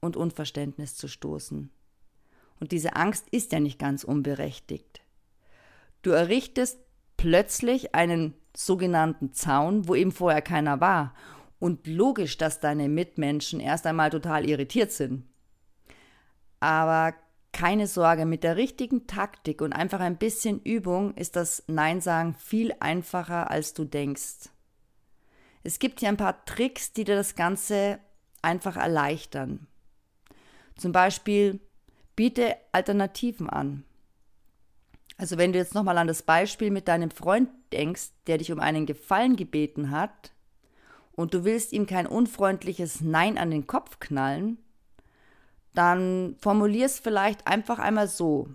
und 0.00 0.16
Unverständnis 0.16 0.94
zu 0.94 1.08
stoßen. 1.08 1.70
Und 2.60 2.72
diese 2.72 2.96
Angst 2.96 3.26
ist 3.30 3.52
ja 3.52 3.60
nicht 3.60 3.78
ganz 3.78 4.04
unberechtigt. 4.04 5.00
Du 6.02 6.10
errichtest 6.10 6.78
plötzlich 7.16 7.94
einen 7.94 8.34
sogenannten 8.54 9.32
Zaun, 9.32 9.88
wo 9.88 9.94
eben 9.94 10.12
vorher 10.12 10.42
keiner 10.42 10.80
war. 10.80 11.14
Und 11.58 11.86
logisch, 11.86 12.36
dass 12.36 12.60
deine 12.60 12.88
Mitmenschen 12.88 13.60
erst 13.60 13.86
einmal 13.86 14.10
total 14.10 14.48
irritiert 14.48 14.92
sind. 14.92 15.24
Aber 16.60 17.14
keine 17.52 17.86
Sorge, 17.86 18.26
mit 18.26 18.44
der 18.44 18.56
richtigen 18.56 19.06
Taktik 19.06 19.62
und 19.62 19.72
einfach 19.72 20.00
ein 20.00 20.18
bisschen 20.18 20.60
Übung 20.60 21.14
ist 21.14 21.36
das 21.36 21.64
Nein 21.66 22.02
sagen 22.02 22.34
viel 22.34 22.74
einfacher, 22.80 23.50
als 23.50 23.72
du 23.72 23.84
denkst. 23.84 24.50
Es 25.66 25.80
gibt 25.80 25.98
hier 25.98 26.10
ein 26.10 26.16
paar 26.16 26.44
Tricks, 26.44 26.92
die 26.92 27.02
dir 27.02 27.16
das 27.16 27.34
Ganze 27.34 27.98
einfach 28.40 28.76
erleichtern. 28.76 29.66
Zum 30.76 30.92
Beispiel 30.92 31.58
biete 32.14 32.56
Alternativen 32.70 33.50
an. 33.50 33.82
Also 35.18 35.38
wenn 35.38 35.52
du 35.52 35.58
jetzt 35.58 35.74
nochmal 35.74 35.98
an 35.98 36.06
das 36.06 36.22
Beispiel 36.22 36.70
mit 36.70 36.86
deinem 36.86 37.10
Freund 37.10 37.48
denkst, 37.72 38.10
der 38.28 38.38
dich 38.38 38.52
um 38.52 38.60
einen 38.60 38.86
Gefallen 38.86 39.34
gebeten 39.34 39.90
hat, 39.90 40.30
und 41.16 41.34
du 41.34 41.44
willst 41.44 41.72
ihm 41.72 41.86
kein 41.86 42.06
unfreundliches 42.06 43.00
Nein 43.00 43.36
an 43.36 43.50
den 43.50 43.66
Kopf 43.66 43.98
knallen, 43.98 44.58
dann 45.74 46.36
formulier 46.38 46.86
es 46.86 47.00
vielleicht 47.00 47.48
einfach 47.48 47.80
einmal 47.80 48.06
so. 48.06 48.50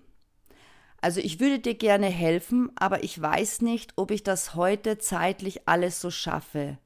Also 1.01 1.19
ich 1.19 1.41
würde 1.41 1.59
dir 1.59 1.75
gerne 1.75 2.07
helfen, 2.07 2.71
aber 2.75 3.03
ich 3.03 3.21
weiß 3.21 3.61
nicht, 3.63 3.91
ob 3.97 4.11
ich 4.11 4.23
das 4.23 4.55
heute 4.55 4.97
zeitlich 4.97 5.67
alles 5.67 5.99
so 5.99 6.09
schaffe. 6.09 6.77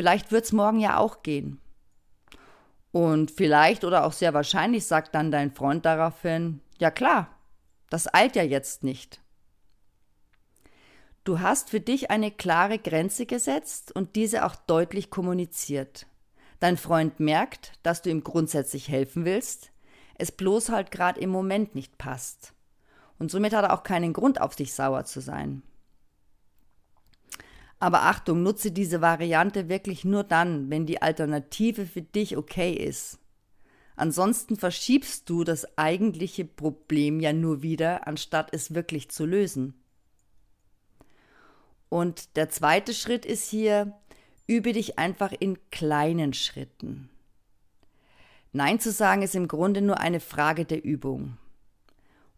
Vielleicht 0.00 0.32
wird 0.32 0.46
es 0.46 0.52
morgen 0.52 0.80
ja 0.80 0.96
auch 0.96 1.22
gehen. 1.22 1.60
Und 2.90 3.30
vielleicht 3.30 3.84
oder 3.84 4.06
auch 4.06 4.14
sehr 4.14 4.32
wahrscheinlich 4.32 4.86
sagt 4.86 5.14
dann 5.14 5.30
dein 5.30 5.52
Freund 5.52 5.84
daraufhin, 5.84 6.62
ja 6.78 6.90
klar, 6.90 7.28
das 7.90 8.08
eilt 8.14 8.34
ja 8.34 8.42
jetzt 8.42 8.82
nicht. 8.82 9.20
Du 11.22 11.40
hast 11.40 11.68
für 11.68 11.80
dich 11.80 12.10
eine 12.10 12.30
klare 12.30 12.78
Grenze 12.78 13.26
gesetzt 13.26 13.94
und 13.94 14.16
diese 14.16 14.46
auch 14.46 14.56
deutlich 14.56 15.10
kommuniziert. 15.10 16.06
Dein 16.60 16.78
Freund 16.78 17.20
merkt, 17.20 17.74
dass 17.82 18.00
du 18.00 18.08
ihm 18.08 18.24
grundsätzlich 18.24 18.88
helfen 18.88 19.26
willst, 19.26 19.70
es 20.14 20.32
bloß 20.32 20.70
halt 20.70 20.92
gerade 20.92 21.20
im 21.20 21.28
Moment 21.28 21.74
nicht 21.74 21.98
passt. 21.98 22.54
Und 23.18 23.30
somit 23.30 23.52
hat 23.52 23.64
er 23.66 23.74
auch 23.74 23.82
keinen 23.82 24.14
Grund, 24.14 24.40
auf 24.40 24.56
dich 24.56 24.72
sauer 24.72 25.04
zu 25.04 25.20
sein. 25.20 25.62
Aber 27.80 28.02
Achtung, 28.02 28.42
nutze 28.42 28.70
diese 28.70 29.00
Variante 29.00 29.68
wirklich 29.68 30.04
nur 30.04 30.22
dann, 30.22 30.70
wenn 30.70 30.86
die 30.86 31.02
Alternative 31.02 31.86
für 31.86 32.02
dich 32.02 32.36
okay 32.36 32.72
ist. 32.72 33.18
Ansonsten 33.96 34.56
verschiebst 34.56 35.28
du 35.28 35.44
das 35.44 35.76
eigentliche 35.76 36.44
Problem 36.44 37.20
ja 37.20 37.32
nur 37.32 37.62
wieder, 37.62 38.06
anstatt 38.06 38.50
es 38.52 38.74
wirklich 38.74 39.10
zu 39.10 39.26
lösen. 39.26 39.74
Und 41.88 42.36
der 42.36 42.50
zweite 42.50 42.94
Schritt 42.94 43.26
ist 43.26 43.50
hier, 43.50 43.94
Übe 44.50 44.72
dich 44.72 44.98
einfach 44.98 45.32
in 45.38 45.58
kleinen 45.70 46.32
Schritten. 46.32 47.08
Nein 48.52 48.80
zu 48.80 48.90
sagen 48.90 49.22
ist 49.22 49.36
im 49.36 49.46
Grunde 49.46 49.80
nur 49.80 50.00
eine 50.00 50.18
Frage 50.18 50.64
der 50.64 50.84
Übung. 50.84 51.36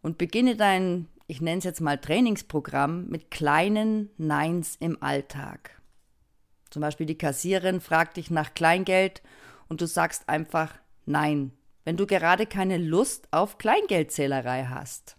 Und 0.03 0.19
beginne 0.19 0.55
dein, 0.55 1.07
ich 1.33 1.41
nenne 1.41 1.57
es 1.57 1.63
jetzt 1.63 1.81
mal 1.81 1.97
Trainingsprogramm, 1.97 3.07
mit 3.07 3.31
kleinen 3.31 4.09
Neins 4.17 4.77
im 4.79 5.01
Alltag. 5.01 5.81
Zum 6.69 6.81
Beispiel 6.81 7.05
die 7.05 7.17
Kassiererin 7.17 7.81
fragt 7.81 8.17
dich 8.17 8.31
nach 8.31 8.53
Kleingeld 8.53 9.21
und 9.67 9.81
du 9.81 9.87
sagst 9.87 10.29
einfach 10.29 10.75
Nein, 11.05 11.51
wenn 11.83 11.97
du 11.97 12.07
gerade 12.07 12.45
keine 12.45 12.77
Lust 12.77 13.27
auf 13.31 13.57
Kleingeldzählerei 13.57 14.65
hast. 14.69 15.17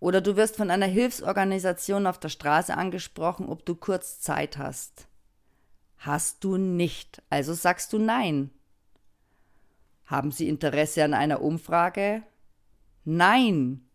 Oder 0.00 0.20
du 0.20 0.36
wirst 0.36 0.56
von 0.56 0.70
einer 0.70 0.86
Hilfsorganisation 0.86 2.06
auf 2.06 2.18
der 2.18 2.28
Straße 2.28 2.76
angesprochen, 2.76 3.48
ob 3.48 3.64
du 3.64 3.74
kurz 3.74 4.20
Zeit 4.20 4.58
hast 4.58 5.06
hast 6.02 6.42
du 6.42 6.56
nicht, 6.56 7.22
also 7.30 7.54
sagst 7.54 7.92
du 7.92 7.98
nein. 7.98 8.50
Haben 10.04 10.32
Sie 10.32 10.48
Interesse 10.48 11.04
an 11.04 11.14
einer 11.14 11.40
Umfrage? 11.40 12.22
Nein. 13.04 13.88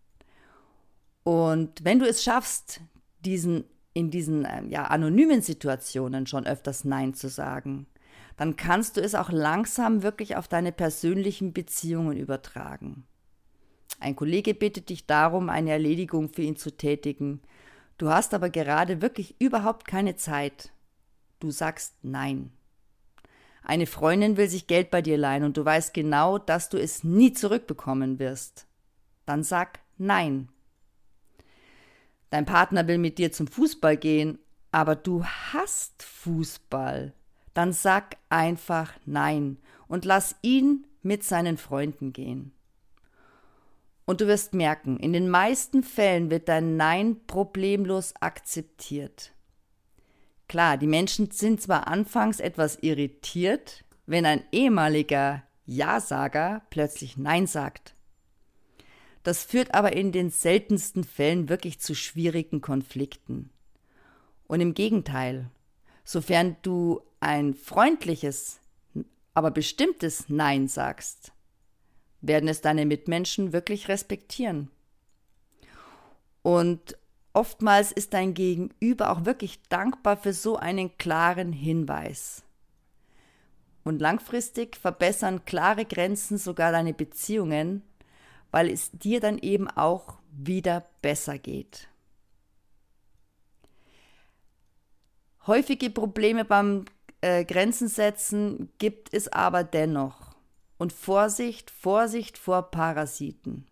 Und 1.28 1.84
wenn 1.84 2.00
du 2.00 2.08
es 2.08 2.24
schaffst, 2.24 2.80
diesen, 3.26 3.66
in 3.94 4.12
diesen 4.12 4.48
ähm, 4.50 4.70
ja, 4.70 4.86
anonymen 4.86 5.42
Situationen 5.42 6.26
schon 6.26 6.48
öfters 6.48 6.86
Nein 6.86 7.16
zu 7.16 7.28
sagen, 7.28 7.86
dann 8.38 8.56
kannst 8.56 8.96
du 8.96 9.02
es 9.02 9.14
auch 9.14 9.30
langsam 9.30 10.04
wirklich 10.04 10.38
auf 10.38 10.48
deine 10.48 10.72
persönlichen 10.72 11.52
Beziehungen 11.52 12.16
übertragen. 12.16 13.06
Ein 14.00 14.16
Kollege 14.16 14.54
bittet 14.54 14.88
dich 14.88 15.06
darum, 15.06 15.50
eine 15.50 15.72
Erledigung 15.72 16.30
für 16.30 16.44
ihn 16.44 16.56
zu 16.56 16.72
tätigen. 16.72 17.42
Du 17.98 18.08
hast 18.08 18.34
aber 18.34 18.50
gerade 18.50 19.02
wirklich 19.02 19.36
überhaupt 19.42 19.86
keine 19.86 20.16
Zeit. 20.16 20.72
Du 21.42 21.52
sagst 21.52 21.96
Nein. 22.04 22.54
Eine 23.64 23.86
Freundin 23.86 24.38
will 24.38 24.48
sich 24.48 24.66
Geld 24.66 24.92
bei 24.92 25.02
dir 25.02 25.18
leihen 25.18 25.44
und 25.44 25.58
du 25.58 25.66
weißt 25.66 25.94
genau, 25.94 26.38
dass 26.38 26.70
du 26.70 26.78
es 26.78 27.04
nie 27.04 27.34
zurückbekommen 27.34 28.18
wirst. 28.18 28.66
Dann 29.26 29.44
sag 29.44 29.82
Nein. 29.98 30.48
Dein 32.30 32.46
Partner 32.46 32.88
will 32.88 32.98
mit 32.98 33.18
dir 33.18 33.32
zum 33.32 33.48
Fußball 33.48 33.98
gehen, 33.98 34.40
aber 34.72 34.96
du 34.96 35.24
hast 35.26 36.04
Fußball. 36.04 37.14
Dann 37.54 37.74
sag 37.74 38.18
einfach 38.30 38.94
Nein 39.06 39.58
und 39.88 40.06
lass 40.06 40.36
ihn 40.42 40.86
mit 41.02 41.24
seinen 41.24 41.58
Freunden 41.58 42.14
gehen. 42.14 42.52
Und 44.06 44.22
du 44.22 44.28
wirst 44.28 44.54
merken, 44.54 44.98
in 44.98 45.12
den 45.12 45.30
meisten 45.30 45.84
Fällen 45.84 46.30
wird 46.30 46.48
dein 46.48 46.78
Nein 46.78 47.18
problemlos 47.28 48.14
akzeptiert. 48.20 49.34
Klar, 50.48 50.78
die 50.78 50.88
Menschen 50.88 51.32
sind 51.32 51.62
zwar 51.62 51.88
anfangs 51.88 52.40
etwas 52.40 52.78
irritiert, 52.82 53.84
wenn 54.06 54.26
ein 54.26 54.44
ehemaliger 54.54 55.44
Ja-Sager 55.66 56.62
plötzlich 56.70 57.18
Nein 57.18 57.48
sagt. 57.48 57.97
Das 59.28 59.44
führt 59.44 59.74
aber 59.74 59.92
in 59.92 60.14
den 60.14 60.30
seltensten 60.30 61.04
Fällen 61.04 61.50
wirklich 61.50 61.82
zu 61.82 61.96
schwierigen 61.96 62.62
Konflikten. 62.62 63.50
Und 64.48 64.62
im 64.62 64.74
Gegenteil, 64.74 65.52
sofern 66.06 66.56
du 66.62 67.02
ein 67.20 67.54
freundliches, 67.54 68.62
aber 69.34 69.52
bestimmtes 69.52 70.30
Nein 70.30 70.70
sagst, 70.70 71.34
werden 72.22 72.48
es 72.48 72.62
deine 72.62 72.86
Mitmenschen 72.86 73.52
wirklich 73.52 73.90
respektieren. 73.90 74.72
Und 76.42 76.98
oftmals 77.34 77.92
ist 77.92 78.14
dein 78.14 78.34
Gegenüber 78.34 79.12
auch 79.12 79.26
wirklich 79.26 79.62
dankbar 79.64 80.16
für 80.16 80.32
so 80.32 80.56
einen 80.56 80.98
klaren 80.98 81.52
Hinweis. 81.52 82.44
Und 83.84 84.00
langfristig 84.00 84.78
verbessern 84.78 85.44
klare 85.44 85.84
Grenzen 85.84 86.38
sogar 86.38 86.72
deine 86.72 86.94
Beziehungen, 86.94 87.84
weil 88.52 88.70
es 88.70 88.92
dir 88.92 89.20
dann 89.20 89.38
eben 89.40 89.70
auch 89.70 90.20
wieder 90.32 90.86
besser 91.02 91.38
geht. 91.38 91.88
Häufige 95.46 95.90
Probleme 95.90 96.44
beim 96.44 96.86
äh, 97.22 97.46
Grenzen 97.46 97.88
setzen 97.88 98.70
gibt 98.80 99.14
es 99.14 99.28
aber 99.30 99.64
dennoch. 99.64 100.36
Und 100.78 100.94
Vorsicht, 100.94 101.72
Vorsicht 101.72 102.38
vor 102.38 102.70
Parasiten. 102.70 103.66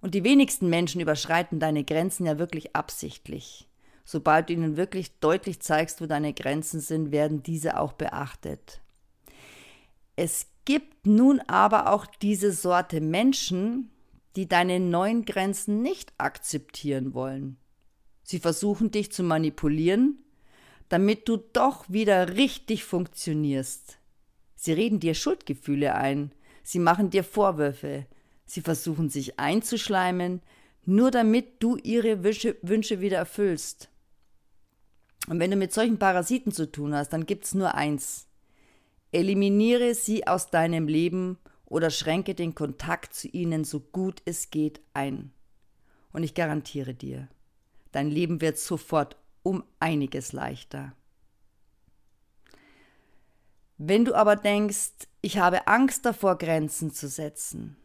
Und 0.00 0.14
die 0.14 0.24
wenigsten 0.24 0.68
Menschen 0.68 1.00
überschreiten 1.00 1.60
deine 1.60 1.84
Grenzen 1.84 2.26
ja 2.26 2.38
wirklich 2.38 2.74
absichtlich. 2.74 3.68
Sobald 4.04 4.48
du 4.48 4.54
ihnen 4.54 4.76
wirklich 4.76 5.18
deutlich 5.20 5.60
zeigst, 5.60 6.00
wo 6.00 6.06
deine 6.06 6.32
Grenzen 6.32 6.80
sind, 6.80 7.12
werden 7.12 7.42
diese 7.42 7.78
auch 7.78 7.92
beachtet. 7.92 8.80
Es 10.16 10.46
gibt 10.68 11.06
nun 11.06 11.40
aber 11.46 11.90
auch 11.90 12.04
diese 12.04 12.52
Sorte 12.52 13.00
Menschen, 13.00 13.90
die 14.36 14.46
deine 14.46 14.80
neuen 14.80 15.24
Grenzen 15.24 15.80
nicht 15.80 16.12
akzeptieren 16.18 17.14
wollen. 17.14 17.56
Sie 18.22 18.38
versuchen 18.38 18.90
dich 18.90 19.10
zu 19.10 19.22
manipulieren, 19.22 20.18
damit 20.90 21.26
du 21.26 21.38
doch 21.38 21.88
wieder 21.88 22.36
richtig 22.36 22.84
funktionierst. 22.84 23.98
Sie 24.56 24.74
reden 24.74 25.00
dir 25.00 25.14
Schuldgefühle 25.14 25.94
ein, 25.94 26.32
sie 26.62 26.80
machen 26.80 27.08
dir 27.08 27.24
Vorwürfe, 27.24 28.04
sie 28.44 28.60
versuchen 28.60 29.08
sich 29.08 29.38
einzuschleimen, 29.38 30.42
nur 30.84 31.10
damit 31.10 31.62
du 31.62 31.78
ihre 31.78 32.22
Wünsche, 32.22 32.56
Wünsche 32.60 33.00
wieder 33.00 33.16
erfüllst. 33.16 33.88
Und 35.28 35.40
wenn 35.40 35.50
du 35.50 35.56
mit 35.56 35.72
solchen 35.72 35.98
Parasiten 35.98 36.52
zu 36.52 36.70
tun 36.70 36.94
hast, 36.94 37.14
dann 37.14 37.24
gibt's 37.24 37.54
nur 37.54 37.74
eins. 37.74 38.27
Eliminiere 39.12 39.94
sie 39.94 40.26
aus 40.26 40.50
deinem 40.50 40.86
Leben 40.86 41.38
oder 41.64 41.90
schränke 41.90 42.34
den 42.34 42.54
Kontakt 42.54 43.14
zu 43.14 43.28
ihnen 43.28 43.64
so 43.64 43.80
gut 43.80 44.22
es 44.24 44.50
geht 44.50 44.80
ein. 44.94 45.32
Und 46.12 46.22
ich 46.22 46.34
garantiere 46.34 46.94
dir, 46.94 47.28
dein 47.92 48.10
Leben 48.10 48.40
wird 48.40 48.58
sofort 48.58 49.16
um 49.42 49.64
einiges 49.80 50.32
leichter. 50.32 50.92
Wenn 53.78 54.04
du 54.04 54.14
aber 54.14 54.36
denkst, 54.36 55.06
ich 55.20 55.38
habe 55.38 55.68
Angst 55.68 56.04
davor, 56.04 56.36
Grenzen 56.36 56.92
zu 56.92 57.08
setzen, 57.08 57.76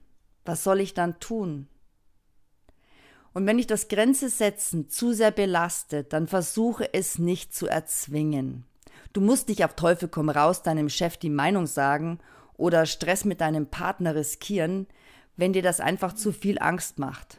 was 0.44 0.64
soll 0.64 0.80
ich 0.80 0.94
dann 0.94 1.20
tun? 1.20 1.68
Und 3.34 3.46
wenn 3.46 3.58
dich 3.58 3.68
das 3.68 3.88
Grenze 3.88 4.30
setzen 4.30 4.90
zu 4.90 5.14
sehr 5.14 5.32
belastet, 5.32 6.14
dann 6.14 6.28
versuche 6.28 6.94
es 6.94 7.18
nicht 7.18 7.54
zu 7.54 7.68
erzwingen. 7.68 8.66
Du 9.12 9.22
musst 9.22 9.50
nicht 9.50 9.64
auf 9.66 9.76
Teufel 9.76 10.08
komm 10.08 10.30
raus 10.30 10.64
deinem 10.64 10.90
Chef 10.90 11.18
die 11.18 11.30
Meinung 11.30 11.68
sagen 11.68 12.20
oder 12.56 12.86
Stress 12.86 13.26
mit 13.26 13.42
deinem 13.42 13.68
Partner 13.68 14.16
riskieren, 14.16 14.88
wenn 15.36 15.54
dir 15.54 15.62
das 15.62 15.80
einfach 15.80 16.14
zu 16.14 16.32
viel 16.32 16.60
Angst 16.60 17.00
macht. 17.00 17.38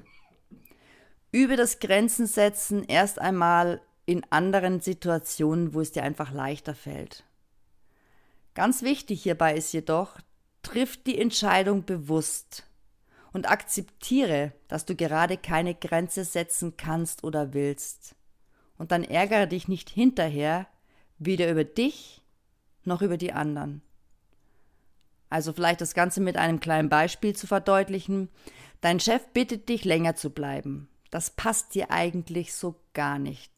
Übe 1.32 1.56
das 1.56 1.78
Grenzen 1.78 2.26
setzen 2.26 2.84
erst 2.84 3.18
einmal 3.18 3.80
in 4.06 4.22
anderen 4.30 4.80
Situationen, 4.80 5.74
wo 5.74 5.80
es 5.80 5.92
dir 5.92 6.02
einfach 6.02 6.30
leichter 6.32 6.74
fällt. 6.74 7.24
Ganz 8.54 8.82
wichtig 8.82 9.22
hierbei 9.22 9.56
ist 9.56 9.72
jedoch, 9.72 10.18
triff 10.62 11.02
die 11.02 11.18
Entscheidung 11.18 11.84
bewusst 11.84 12.64
und 13.32 13.50
akzeptiere, 13.50 14.52
dass 14.68 14.84
du 14.84 14.94
gerade 14.94 15.36
keine 15.36 15.74
Grenze 15.74 16.24
setzen 16.24 16.76
kannst 16.76 17.24
oder 17.24 17.52
willst. 17.52 18.14
Und 18.78 18.92
dann 18.92 19.02
ärgere 19.02 19.46
dich 19.46 19.66
nicht 19.66 19.90
hinterher, 19.90 20.66
weder 21.26 21.50
über 21.50 21.64
dich 21.64 22.22
noch 22.84 23.02
über 23.02 23.16
die 23.16 23.32
anderen. 23.32 23.82
Also 25.30 25.52
vielleicht 25.52 25.80
das 25.80 25.94
Ganze 25.94 26.20
mit 26.20 26.36
einem 26.36 26.60
kleinen 26.60 26.88
Beispiel 26.88 27.34
zu 27.34 27.46
verdeutlichen. 27.46 28.28
Dein 28.80 29.00
Chef 29.00 29.26
bittet 29.32 29.68
dich, 29.68 29.84
länger 29.84 30.14
zu 30.14 30.30
bleiben. 30.30 30.88
Das 31.10 31.30
passt 31.30 31.74
dir 31.74 31.90
eigentlich 31.90 32.54
so 32.54 32.76
gar 32.92 33.18
nicht. 33.18 33.52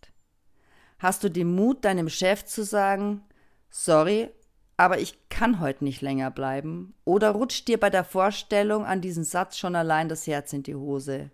Hast 0.98 1.24
du 1.24 1.30
den 1.30 1.54
Mut, 1.54 1.84
deinem 1.84 2.08
Chef 2.08 2.44
zu 2.44 2.64
sagen, 2.64 3.22
sorry, 3.68 4.30
aber 4.76 5.00
ich 5.00 5.28
kann 5.28 5.60
heute 5.60 5.84
nicht 5.84 6.02
länger 6.02 6.30
bleiben? 6.30 6.94
Oder 7.04 7.30
rutscht 7.30 7.68
dir 7.68 7.78
bei 7.78 7.90
der 7.90 8.04
Vorstellung 8.04 8.84
an 8.84 9.00
diesen 9.00 9.24
Satz 9.24 9.58
schon 9.58 9.74
allein 9.74 10.08
das 10.08 10.26
Herz 10.26 10.52
in 10.52 10.62
die 10.62 10.74
Hose? 10.74 11.30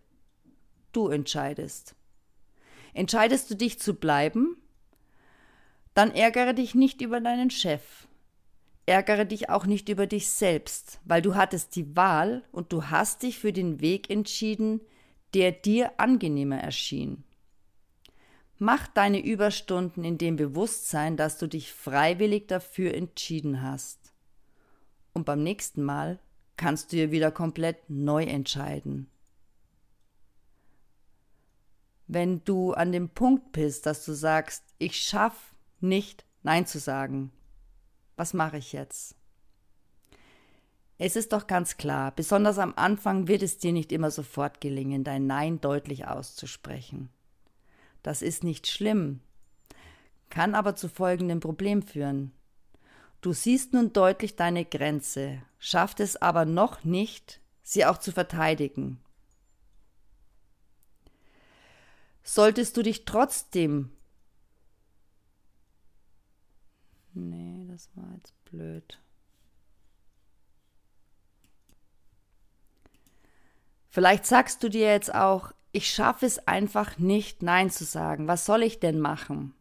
Du 0.93 1.09
entscheidest. 1.09 1.95
Entscheidest 2.95 3.51
du 3.51 3.57
dich 3.57 3.79
zu 3.79 3.95
bleiben? 3.95 4.62
Dann 5.95 6.11
ärgere 6.13 6.55
dich 6.55 6.75
nicht 6.75 7.01
über 7.01 7.21
deinen 7.21 7.51
Chef. 7.51 8.09
Ärgere 8.87 9.27
dich 9.27 9.49
auch 9.49 9.67
nicht 9.67 9.89
über 9.89 10.07
dich 10.07 10.29
selbst, 10.29 11.01
weil 11.05 11.23
du 11.23 11.35
hattest 11.35 11.77
die 11.77 11.95
Wahl 11.97 12.43
und 12.51 12.73
du 12.73 12.85
hast 12.87 13.23
dich 13.23 13.39
für 13.39 13.53
den 13.53 13.81
Weg 13.81 14.11
entschieden, 14.11 14.81
der 15.35 15.53
dir 15.53 15.93
angenehmer 15.99 16.59
erschien. 16.59 17.25
Mach 18.59 18.87
deine 18.89 19.21
Überstunden 19.25 20.05
in 20.05 20.19
dem 20.19 20.37
Bewusstsein, 20.37 21.17
dass 21.17 21.39
du 21.39 21.47
dich 21.47 21.73
freiwillig 21.73 22.49
dafür 22.49 22.95
entschieden 22.95 23.63
hast. 23.63 24.13
Und 25.13 25.25
beim 25.25 25.43
nächsten 25.43 25.83
Mal 25.83 26.19
kannst 26.57 26.93
du 26.93 26.97
dir 26.97 27.11
wieder 27.11 27.31
komplett 27.31 27.89
neu 27.89 28.25
entscheiden. 28.25 29.09
Wenn 32.07 32.45
du 32.45 32.73
an 32.73 32.93
dem 32.93 33.09
Punkt 33.09 33.53
bist, 33.53 33.87
dass 33.87 34.05
du 34.05 34.13
sagst, 34.13 34.65
ich 34.79 35.01
schaff 35.01 35.52
nicht 35.83 36.25
Nein 36.43 36.67
zu 36.67 36.79
sagen, 36.79 37.33
was 38.17 38.35
mache 38.35 38.59
ich 38.59 38.73
jetzt? 38.73 39.15
Es 40.99 41.17
ist 41.17 41.33
doch 41.33 41.47
ganz 41.47 41.77
klar, 41.77 42.13
besonders 42.13 42.59
am 42.59 42.75
Anfang 42.77 43.27
wird 43.27 43.43
es 43.43 43.59
dir 43.59 43.73
nicht 43.73 43.91
immer 43.91 44.11
sofort 44.11 44.61
gelingen, 44.61 45.03
dein 45.03 45.27
Nein 45.27 45.61
deutlich 45.61 46.07
auszusprechen. 46.07 47.09
Das 48.03 48.23
ist 48.23 48.45
nicht 48.45 48.67
schlimm, 48.69 49.21
kann 50.31 50.55
aber 50.55 50.77
zu 50.77 50.89
folgendem 50.89 51.41
Problem 51.41 51.83
führen. 51.83 52.33
Du 53.21 53.33
siehst 53.33 53.73
nun 53.73 53.93
deutlich 53.93 54.37
deine 54.37 54.65
Grenze, 54.65 55.43
schafft 55.59 56.01
es 56.01 56.17
aber 56.17 56.45
noch 56.45 56.85
nicht, 56.85 57.41
sie 57.63 57.85
auch 57.85 57.99
zu 57.99 58.13
verteidigen. 58.13 59.01
Solltest 62.25 62.77
du 62.77 62.83
dich 62.83 63.05
trotzdem. 63.05 63.93
Jetzt 68.23 68.45
blöd. 68.45 68.99
Vielleicht 73.89 74.25
sagst 74.25 74.63
du 74.63 74.69
dir 74.69 74.91
jetzt 74.91 75.15
auch, 75.15 75.53
ich 75.73 75.91
schaffe 75.91 76.27
es 76.27 76.47
einfach 76.47 76.99
nicht, 76.99 77.43
Nein 77.43 77.71
zu 77.71 77.85
sagen. 77.85 78.29
Was 78.29 78.47
soll 78.47 78.63
ich 78.63 78.81
denn 78.81 79.01
machen? 79.01 79.55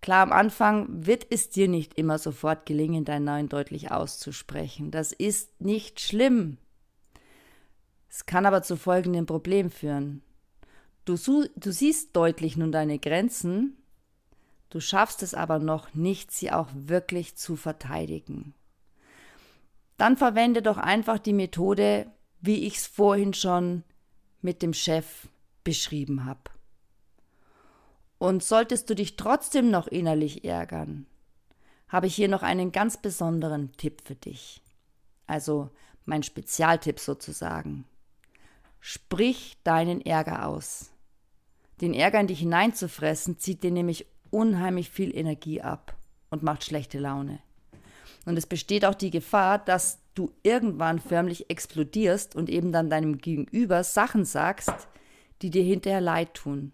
Klar, 0.00 0.22
am 0.22 0.32
Anfang 0.32 1.06
wird 1.06 1.26
es 1.30 1.50
dir 1.50 1.68
nicht 1.68 1.94
immer 1.94 2.18
sofort 2.18 2.66
gelingen, 2.66 3.04
dein 3.04 3.24
Nein 3.24 3.48
deutlich 3.48 3.90
auszusprechen. 3.90 4.90
Das 4.90 5.12
ist 5.12 5.60
nicht 5.60 6.00
schlimm. 6.00 6.58
Es 8.08 8.26
kann 8.26 8.46
aber 8.46 8.62
zu 8.62 8.76
folgendem 8.76 9.26
Problem 9.26 9.70
führen. 9.70 10.22
Du, 11.04 11.16
du 11.56 11.72
siehst 11.72 12.14
deutlich 12.14 12.56
nun 12.56 12.72
deine 12.72 12.98
Grenzen, 12.98 13.77
du 14.70 14.80
schaffst 14.80 15.22
es 15.22 15.34
aber 15.34 15.58
noch 15.58 15.94
nicht, 15.94 16.30
sie 16.30 16.50
auch 16.50 16.68
wirklich 16.72 17.36
zu 17.36 17.56
verteidigen. 17.56 18.54
Dann 19.96 20.16
verwende 20.16 20.62
doch 20.62 20.78
einfach 20.78 21.18
die 21.18 21.32
Methode, 21.32 22.06
wie 22.40 22.66
ich 22.66 22.76
es 22.76 22.86
vorhin 22.86 23.34
schon 23.34 23.82
mit 24.40 24.62
dem 24.62 24.72
Chef 24.72 25.28
beschrieben 25.64 26.24
habe. 26.24 26.50
Und 28.18 28.42
solltest 28.42 28.88
du 28.90 28.94
dich 28.94 29.16
trotzdem 29.16 29.70
noch 29.70 29.86
innerlich 29.86 30.44
ärgern, 30.44 31.06
habe 31.88 32.06
ich 32.06 32.14
hier 32.14 32.28
noch 32.28 32.42
einen 32.42 32.72
ganz 32.72 32.96
besonderen 32.96 33.72
Tipp 33.76 34.02
für 34.04 34.14
dich. 34.14 34.62
Also 35.26 35.70
mein 36.04 36.22
Spezialtipp 36.22 36.98
sozusagen. 37.00 37.84
Sprich 38.80 39.56
deinen 39.64 40.00
Ärger 40.00 40.46
aus. 40.46 40.90
Den 41.80 41.94
Ärger 41.94 42.20
in 42.20 42.26
dich 42.26 42.40
hineinzufressen 42.40 43.38
zieht 43.38 43.62
dir 43.62 43.70
nämlich 43.70 44.06
unheimlich 44.30 44.90
viel 44.90 45.16
Energie 45.16 45.60
ab 45.60 45.94
und 46.30 46.42
macht 46.42 46.64
schlechte 46.64 46.98
Laune. 46.98 47.40
Und 48.26 48.36
es 48.36 48.46
besteht 48.46 48.84
auch 48.84 48.94
die 48.94 49.10
Gefahr, 49.10 49.58
dass 49.58 50.00
du 50.14 50.32
irgendwann 50.42 50.98
förmlich 50.98 51.48
explodierst 51.48 52.36
und 52.36 52.50
eben 52.50 52.72
dann 52.72 52.90
deinem 52.90 53.18
Gegenüber 53.18 53.84
Sachen 53.84 54.24
sagst, 54.24 54.88
die 55.42 55.50
dir 55.50 55.62
hinterher 55.62 56.00
leid 56.00 56.34
tun. 56.34 56.72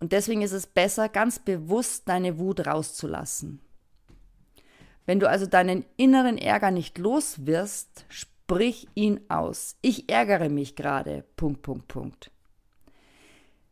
Und 0.00 0.12
deswegen 0.12 0.42
ist 0.42 0.52
es 0.52 0.66
besser, 0.66 1.08
ganz 1.08 1.38
bewusst 1.38 2.08
deine 2.08 2.38
Wut 2.38 2.66
rauszulassen. 2.66 3.60
Wenn 5.06 5.20
du 5.20 5.28
also 5.28 5.46
deinen 5.46 5.84
inneren 5.96 6.38
Ärger 6.38 6.70
nicht 6.70 6.98
los 6.98 7.46
wirst, 7.46 8.04
sprich 8.08 8.86
ihn 8.94 9.20
aus. 9.28 9.76
Ich 9.80 10.10
ärgere 10.10 10.50
mich 10.50 10.76
gerade. 10.76 11.24
Punkt, 11.36 11.62
Punkt, 11.62 11.88
Punkt. 11.88 12.30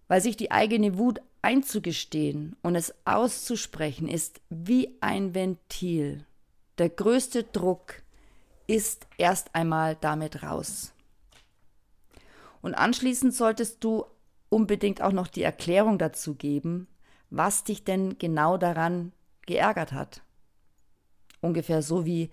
Weil 0.08 0.20
sich 0.20 0.36
die 0.36 0.50
eigene 0.50 0.98
Wut 0.98 1.20
einzugestehen 1.46 2.56
und 2.62 2.74
es 2.74 2.92
auszusprechen 3.04 4.08
ist 4.08 4.40
wie 4.50 4.96
ein 5.00 5.32
Ventil. 5.32 6.26
Der 6.78 6.88
größte 6.88 7.44
Druck 7.44 8.02
ist 8.66 9.06
erst 9.16 9.54
einmal 9.54 9.96
damit 10.00 10.42
raus. 10.42 10.92
Und 12.62 12.74
anschließend 12.74 13.32
solltest 13.32 13.84
du 13.84 14.06
unbedingt 14.48 15.00
auch 15.00 15.12
noch 15.12 15.28
die 15.28 15.44
Erklärung 15.44 15.98
dazu 15.98 16.34
geben, 16.34 16.88
was 17.30 17.62
dich 17.62 17.84
denn 17.84 18.18
genau 18.18 18.56
daran 18.56 19.12
geärgert 19.46 19.92
hat. 19.92 20.22
Ungefähr 21.42 21.80
so 21.80 22.04
wie, 22.04 22.28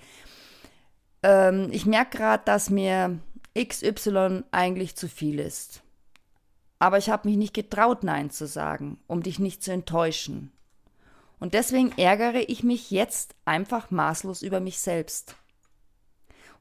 ähm, 1.22 1.70
ich 1.72 1.86
merke 1.86 2.18
gerade, 2.18 2.46
dass 2.46 2.72
mir 2.72 3.20
XY 3.56 4.42
eigentlich 4.50 4.96
zu 4.96 5.08
viel 5.08 5.40
ist. 5.40 5.83
Aber 6.84 6.98
ich 6.98 7.10
habe 7.10 7.30
mich 7.30 7.38
nicht 7.38 7.54
getraut, 7.54 8.04
Nein 8.04 8.30
zu 8.30 8.46
sagen, 8.46 8.98
um 9.08 9.24
dich 9.24 9.40
nicht 9.40 9.64
zu 9.64 9.72
enttäuschen. 9.72 10.52
Und 11.40 11.54
deswegen 11.54 11.98
ärgere 11.98 12.50
ich 12.50 12.62
mich 12.62 12.92
jetzt 12.92 13.36
einfach 13.46 13.90
maßlos 13.90 14.42
über 14.42 14.60
mich 14.60 14.80
selbst. 14.80 15.38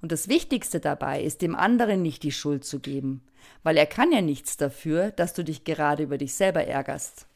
Und 0.00 0.12
das 0.12 0.28
Wichtigste 0.28 0.78
dabei 0.78 1.20
ist, 1.20 1.42
dem 1.42 1.56
anderen 1.56 2.02
nicht 2.02 2.22
die 2.22 2.30
Schuld 2.30 2.64
zu 2.64 2.78
geben, 2.78 3.24
weil 3.64 3.76
er 3.76 3.86
kann 3.86 4.12
ja 4.12 4.20
nichts 4.20 4.56
dafür, 4.56 5.10
dass 5.10 5.34
du 5.34 5.42
dich 5.42 5.64
gerade 5.64 6.04
über 6.04 6.18
dich 6.18 6.34
selber 6.34 6.64
ärgerst. 6.64 7.26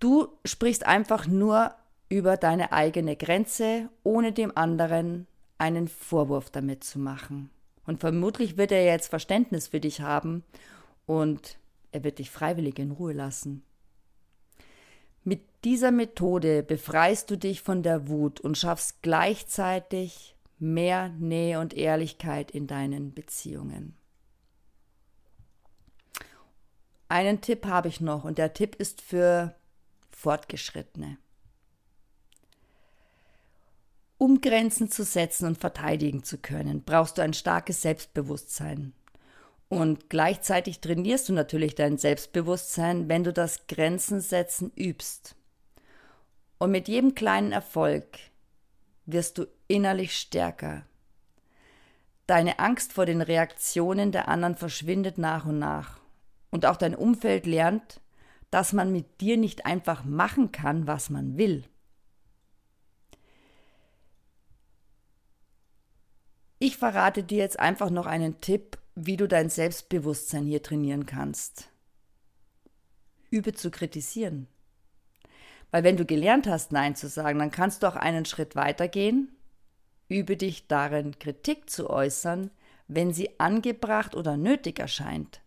Du 0.00 0.28
sprichst 0.46 0.86
einfach 0.86 1.26
nur 1.26 1.74
über 2.08 2.38
deine 2.38 2.72
eigene 2.72 3.16
Grenze, 3.16 3.90
ohne 4.02 4.32
dem 4.32 4.56
anderen 4.56 5.26
einen 5.58 5.88
Vorwurf 5.88 6.48
damit 6.48 6.84
zu 6.84 6.98
machen. 6.98 7.50
Und 7.84 8.00
vermutlich 8.00 8.56
wird 8.56 8.72
er 8.72 8.86
jetzt 8.86 9.08
Verständnis 9.08 9.68
für 9.68 9.80
dich 9.80 10.00
haben 10.00 10.42
und 11.06 11.58
er 11.92 12.04
wird 12.04 12.18
dich 12.18 12.30
freiwillig 12.30 12.78
in 12.78 12.90
Ruhe 12.90 13.12
lassen. 13.12 13.64
Mit 15.24 15.42
dieser 15.64 15.90
Methode 15.90 16.62
befreist 16.62 17.30
du 17.30 17.36
dich 17.36 17.62
von 17.62 17.82
der 17.82 18.08
Wut 18.08 18.40
und 18.40 18.58
schaffst 18.58 19.02
gleichzeitig 19.02 20.36
mehr 20.58 21.08
Nähe 21.08 21.60
und 21.60 21.74
Ehrlichkeit 21.74 22.50
in 22.50 22.66
deinen 22.66 23.14
Beziehungen. 23.14 23.96
Einen 27.08 27.40
Tipp 27.40 27.66
habe 27.66 27.88
ich 27.88 28.00
noch 28.00 28.24
und 28.24 28.38
der 28.38 28.52
Tipp 28.52 28.74
ist 28.76 29.00
für 29.00 29.54
Fortgeschrittene. 30.10 31.18
Um 34.18 34.40
Grenzen 34.40 34.90
zu 34.90 35.04
setzen 35.04 35.46
und 35.46 35.58
verteidigen 35.58 36.24
zu 36.24 36.38
können, 36.38 36.82
brauchst 36.82 37.18
du 37.18 37.22
ein 37.22 37.34
starkes 37.34 37.82
Selbstbewusstsein. 37.82 38.92
Und 39.68 40.08
gleichzeitig 40.10 40.80
trainierst 40.80 41.28
du 41.28 41.32
natürlich 41.32 41.74
dein 41.74 41.98
Selbstbewusstsein, 41.98 43.08
wenn 43.08 43.24
du 43.24 43.32
das 43.32 43.66
Grenzen 43.66 44.20
setzen 44.20 44.70
übst. 44.76 45.34
Und 46.58 46.70
mit 46.70 46.88
jedem 46.88 47.14
kleinen 47.14 47.52
Erfolg 47.52 48.06
wirst 49.06 49.38
du 49.38 49.46
innerlich 49.68 50.16
stärker. 50.16 50.86
Deine 52.26 52.58
Angst 52.58 52.92
vor 52.92 53.06
den 53.06 53.22
Reaktionen 53.22 54.12
der 54.12 54.28
anderen 54.28 54.56
verschwindet 54.56 55.18
nach 55.18 55.46
und 55.46 55.58
nach. 55.58 56.00
Und 56.50 56.66
auch 56.66 56.76
dein 56.76 56.94
Umfeld 56.94 57.46
lernt, 57.46 58.00
dass 58.50 58.72
man 58.72 58.92
mit 58.92 59.20
dir 59.20 59.36
nicht 59.36 59.66
einfach 59.66 60.04
machen 60.04 60.52
kann, 60.52 60.86
was 60.86 61.10
man 61.10 61.36
will. 61.36 61.64
Ich 66.58 66.76
verrate 66.76 67.22
dir 67.22 67.38
jetzt 67.38 67.60
einfach 67.60 67.90
noch 67.90 68.06
einen 68.06 68.40
Tipp, 68.40 68.78
wie 68.96 69.18
du 69.18 69.28
dein 69.28 69.50
Selbstbewusstsein 69.50 70.46
hier 70.46 70.62
trainieren 70.62 71.04
kannst. 71.04 71.68
Übe 73.30 73.52
zu 73.52 73.70
kritisieren. 73.70 74.48
Weil 75.70 75.84
wenn 75.84 75.98
du 75.98 76.06
gelernt 76.06 76.46
hast, 76.46 76.72
Nein 76.72 76.96
zu 76.96 77.08
sagen, 77.08 77.38
dann 77.38 77.50
kannst 77.50 77.82
du 77.82 77.88
auch 77.88 77.96
einen 77.96 78.24
Schritt 78.24 78.56
weitergehen. 78.56 79.36
Übe 80.08 80.36
dich 80.36 80.66
darin, 80.66 81.18
Kritik 81.18 81.68
zu 81.68 81.90
äußern, 81.90 82.50
wenn 82.88 83.12
sie 83.12 83.38
angebracht 83.38 84.14
oder 84.14 84.38
nötig 84.38 84.78
erscheint. 84.78 85.42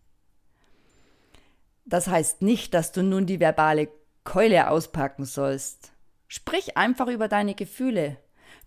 Das 1.84 2.06
heißt 2.06 2.42
nicht, 2.42 2.72
dass 2.72 2.92
du 2.92 3.02
nun 3.02 3.26
die 3.26 3.40
verbale 3.40 3.88
Keule 4.22 4.70
auspacken 4.70 5.24
sollst. 5.24 5.92
Sprich 6.28 6.76
einfach 6.76 7.08
über 7.08 7.26
deine 7.26 7.56
Gefühle. 7.56 8.18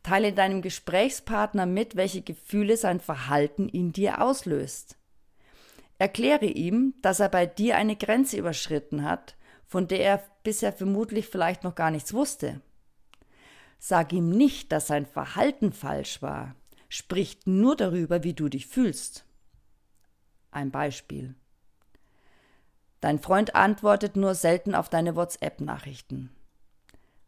Teile 0.04 0.34
deinem 0.34 0.62
Gesprächspartner 0.62 1.66
mit, 1.66 1.96
welche 1.96 2.22
Gefühle 2.22 2.78
sein 2.78 3.00
Verhalten 3.00 3.70
in 3.70 3.94
dir 3.94 4.22
auslöst. 4.22 4.98
Erkläre 5.98 6.46
ihm, 6.46 6.94
dass 7.02 7.20
er 7.20 7.30
bei 7.30 7.46
dir 7.46 7.78
eine 7.78 7.96
Grenze 7.96 8.38
überschritten 8.38 9.04
hat 9.04 9.36
von 9.74 9.88
der 9.88 10.06
er 10.06 10.24
bisher 10.44 10.72
vermutlich 10.72 11.28
vielleicht 11.28 11.64
noch 11.64 11.74
gar 11.74 11.90
nichts 11.90 12.14
wusste. 12.14 12.62
Sag 13.80 14.14
ihm 14.14 14.30
nicht, 14.30 14.72
dass 14.72 14.86
sein 14.86 15.08
Verhalten 15.08 15.74
falsch 15.74 16.22
war, 16.22 16.56
sprich 16.90 17.40
nur 17.46 17.76
darüber, 17.76 18.24
wie 18.24 18.36
du 18.36 18.50
dich 18.50 18.68
fühlst. 18.68 19.26
Ein 20.52 20.70
Beispiel. 20.70 21.34
Dein 23.02 23.18
Freund 23.18 23.56
antwortet 23.56 24.16
nur 24.16 24.36
selten 24.36 24.76
auf 24.76 24.90
deine 24.90 25.16
WhatsApp-Nachrichten. 25.16 26.30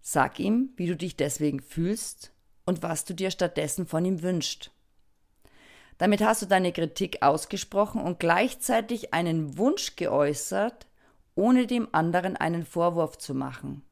Sag 0.01 0.39
ihm, 0.39 0.69
wie 0.75 0.85
du 0.85 0.95
dich 0.95 1.15
deswegen 1.15 1.61
fühlst 1.61 2.31
und 2.65 2.83
was 2.83 3.05
du 3.05 3.13
dir 3.13 3.31
stattdessen 3.31 3.85
von 3.87 4.05
ihm 4.05 4.21
wünschst. 4.21 4.71
Damit 5.97 6.21
hast 6.21 6.41
du 6.41 6.45
deine 6.45 6.73
Kritik 6.73 7.21
ausgesprochen 7.21 8.01
und 8.01 8.19
gleichzeitig 8.19 9.13
einen 9.13 9.57
Wunsch 9.57 9.95
geäußert, 9.95 10.87
ohne 11.35 11.67
dem 11.67 11.87
anderen 11.93 12.35
einen 12.35 12.65
Vorwurf 12.65 13.17
zu 13.17 13.33
machen. 13.33 13.83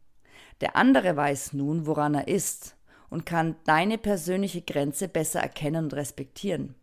Der 0.61 0.75
andere 0.75 1.15
weiß 1.15 1.53
nun, 1.53 1.85
woran 1.85 2.15
er 2.15 2.27
ist 2.27 2.75
und 3.09 3.25
kann 3.25 3.55
deine 3.65 3.97
persönliche 3.97 4.61
Grenze 4.61 5.07
besser 5.07 5.39
erkennen 5.39 5.85
und 5.85 5.93
respektieren. 5.93 6.75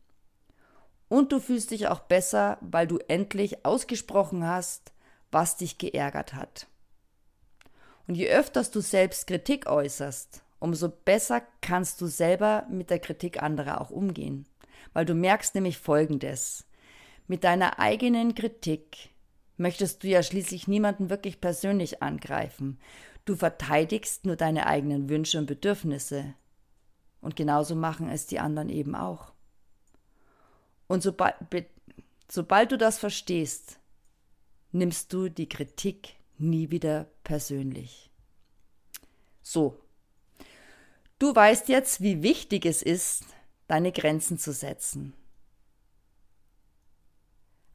Und 1.09 1.33
du 1.33 1.41
fühlst 1.41 1.73
dich 1.73 1.89
auch 1.89 2.01
besser, 2.01 2.59
weil 2.61 2.87
du 2.87 2.99
endlich 3.09 3.65
ausgesprochen 3.67 4.47
hast, 4.47 4.93
was 5.33 5.57
dich 5.57 5.77
geärgert 5.77 6.35
hat. 6.35 6.67
Und 8.07 8.15
je 8.15 8.29
öfters 8.29 8.71
du 8.71 8.81
selbst 8.81 9.27
Kritik 9.27 9.67
äußerst, 9.67 10.43
umso 10.61 10.89
besser 10.89 11.43
kannst 11.61 12.01
du 12.01 12.07
selber 12.07 12.67
mit 12.71 12.91
der 12.91 13.01
Kritik 13.01 13.43
anderer 13.43 13.81
auch 13.81 13.91
umgehen. 13.91 14.47
Weil 14.93 15.05
du 15.05 15.15
merkst 15.15 15.55
nämlich 15.55 15.79
Folgendes. 15.79 16.67
Mit 17.27 17.45
deiner 17.45 17.79
eigenen 17.79 18.35
Kritik 18.35 19.11
möchtest 19.57 20.03
du 20.03 20.09
ja 20.09 20.23
schließlich 20.23 20.69
niemanden 20.69 21.11
wirklich 21.11 21.41
persönlich 21.41 22.03
angreifen. 22.03 22.79
Du 23.25 23.37
verteidigst 23.37 24.25
nur 24.25 24.37
deine 24.37 24.67
eigenen 24.67 25.09
Wünsche 25.09 25.39
und 25.39 25.47
Bedürfnisse. 25.47 26.35
Und 27.21 27.37
genauso 27.37 27.75
machen 27.75 28.09
es 28.09 28.27
die 28.27 28.39
anderen 28.39 28.69
eben 28.69 28.95
auch. 28.95 29.33
Und 30.87 31.03
sobald, 31.03 31.35
sobald 32.29 32.73
du 32.73 32.79
das 32.79 32.99
verstehst, 32.99 33.79
nimmst 34.73 35.13
du 35.13 35.29
die 35.29 35.49
Kritik 35.49 36.17
nie 36.39 36.71
wieder 36.71 37.07
persönlich. 37.23 38.11
So. 39.43 39.79
Du 41.21 41.37
weißt 41.37 41.69
jetzt, 41.69 42.01
wie 42.01 42.23
wichtig 42.23 42.65
es 42.65 42.81
ist, 42.81 43.25
deine 43.69 43.93
Grenzen 43.93 44.39
zu 44.39 44.55
setzen. 44.55 45.13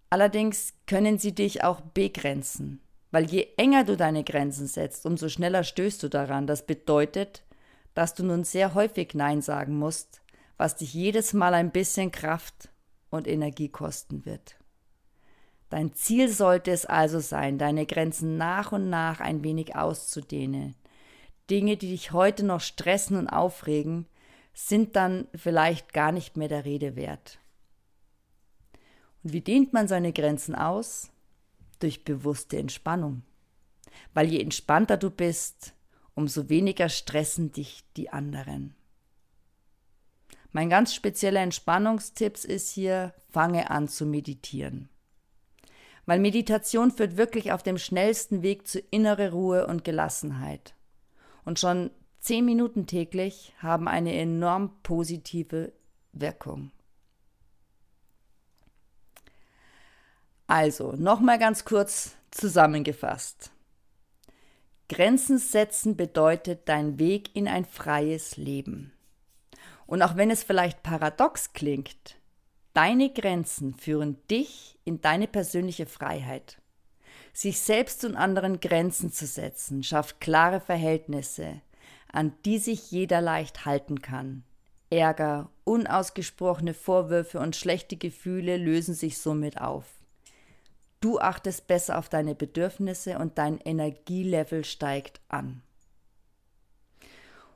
Allerdings 0.10 0.74
können 0.88 1.20
sie 1.20 1.36
dich 1.36 1.64
auch 1.64 1.80
begrenzen, 1.80 2.82
weil 3.12 3.26
je 3.26 3.48
enger 3.58 3.84
du 3.84 3.96
deine 3.96 4.24
Grenzen 4.24 4.66
setzt, 4.66 5.06
umso 5.06 5.30
schneller 5.30 5.64
stößt 5.64 6.02
du 6.02 6.10
daran. 6.10 6.48
Das 6.48 6.66
bedeutet, 6.66 7.44
dass 7.94 8.16
du 8.16 8.24
nun 8.24 8.46
sehr 8.46 8.74
häufig 8.74 9.14
Nein 9.14 9.44
sagen 9.44 9.78
musst, 9.78 10.22
was 10.58 10.76
dich 10.76 10.96
jedes 10.96 11.34
Mal 11.34 11.54
ein 11.54 11.72
bisschen 11.72 12.12
Kraft 12.12 12.70
und 13.12 13.28
Energie 13.28 13.70
kosten 13.70 14.26
wird. 14.26 14.56
Dein 15.70 15.94
Ziel 15.94 16.30
sollte 16.30 16.72
es 16.72 16.88
also 16.88 17.20
sein, 17.20 17.60
deine 17.60 17.86
Grenzen 17.86 18.38
nach 18.38 18.72
und 18.72 18.90
nach 18.90 19.20
ein 19.20 19.44
wenig 19.44 19.76
auszudehnen. 19.76 20.74
Dinge, 21.50 21.78
die 21.78 21.90
dich 21.90 22.12
heute 22.12 22.44
noch 22.46 22.62
stressen 22.62 23.18
und 23.18 23.28
aufregen, 23.28 24.08
sind 24.54 24.96
dann 24.96 25.28
vielleicht 25.36 25.94
gar 25.94 26.12
nicht 26.12 26.38
mehr 26.38 26.48
der 26.48 26.66
Rede 26.66 26.96
wert. 26.96 27.40
Und 29.24 29.34
wie 29.34 29.42
dehnt 29.42 29.74
man 29.74 29.88
seine 29.88 30.14
Grenzen 30.14 30.56
aus? 30.56 31.12
Durch 31.80 32.04
bewusste 32.04 32.58
Entspannung. 32.58 33.24
Weil 34.14 34.28
je 34.32 34.42
entspannter 34.42 34.98
du 34.98 35.10
bist, 35.10 35.74
umso 36.16 36.50
weniger 36.50 36.90
stressen 36.90 37.52
dich 37.52 37.84
die 37.98 38.10
anderen. 38.10 38.74
Mein 40.52 40.70
ganz 40.70 40.94
spezieller 40.94 41.42
Entspannungstipp 41.42 42.38
ist 42.46 42.72
hier, 42.72 43.14
fange 43.30 43.70
an 43.70 43.90
zu 43.90 44.06
meditieren. 44.06 44.88
Weil 46.06 46.20
Meditation 46.20 46.92
führt 46.92 47.18
wirklich 47.18 47.52
auf 47.52 47.62
dem 47.62 47.78
schnellsten 47.78 48.42
Weg 48.42 48.68
zu 48.68 48.80
innere 48.80 49.32
Ruhe 49.32 49.68
und 49.68 49.84
Gelassenheit. 49.84 50.76
Und 51.46 51.60
schon 51.60 51.92
zehn 52.20 52.44
Minuten 52.44 52.88
täglich 52.88 53.54
haben 53.60 53.88
eine 53.88 54.14
enorm 54.14 54.72
positive 54.82 55.72
Wirkung. 56.12 56.72
Also, 60.48 60.94
nochmal 60.94 61.40
ganz 61.40 61.66
kurz 61.66 62.16
zusammengefasst. 62.32 63.52
Grenzen 64.90 65.40
setzen 65.40 65.96
bedeutet 65.96 66.70
dein 66.70 67.00
Weg 67.00 67.36
in 67.36 67.48
ein 67.48 67.66
freies 67.66 68.38
Leben. 68.38 68.92
Und 69.88 70.02
auch 70.02 70.16
wenn 70.16 70.30
es 70.30 70.44
vielleicht 70.44 70.84
paradox 70.84 71.54
klingt, 71.54 72.18
deine 72.74 73.12
Grenzen 73.12 73.74
führen 73.74 74.18
dich 74.30 74.78
in 74.84 75.02
deine 75.02 75.28
persönliche 75.28 75.88
Freiheit. 75.88 76.62
Sich 77.36 77.60
selbst 77.60 78.06
und 78.06 78.16
anderen 78.16 78.62
Grenzen 78.62 79.12
zu 79.12 79.28
setzen, 79.28 79.84
schafft 79.84 80.22
klare 80.22 80.62
Verhältnisse, 80.62 81.60
an 82.10 82.32
die 82.46 82.60
sich 82.60 82.92
jeder 82.92 83.20
leicht 83.20 83.66
halten 83.66 84.02
kann. 84.02 84.46
Ärger, 84.90 85.50
unausgesprochene 85.66 86.74
Vorwürfe 86.74 87.42
und 87.42 87.58
schlechte 87.58 87.98
Gefühle 87.98 88.56
lösen 88.56 88.96
sich 88.96 89.18
somit 89.18 89.60
auf. 89.60 89.84
Du 91.02 91.20
achtest 91.20 91.68
besser 91.68 92.00
auf 92.00 92.08
deine 92.08 92.36
Bedürfnisse 92.36 93.20
und 93.20 93.38
dein 93.38 93.60
Energielevel 93.60 94.64
steigt 94.64 95.20
an. 95.28 95.62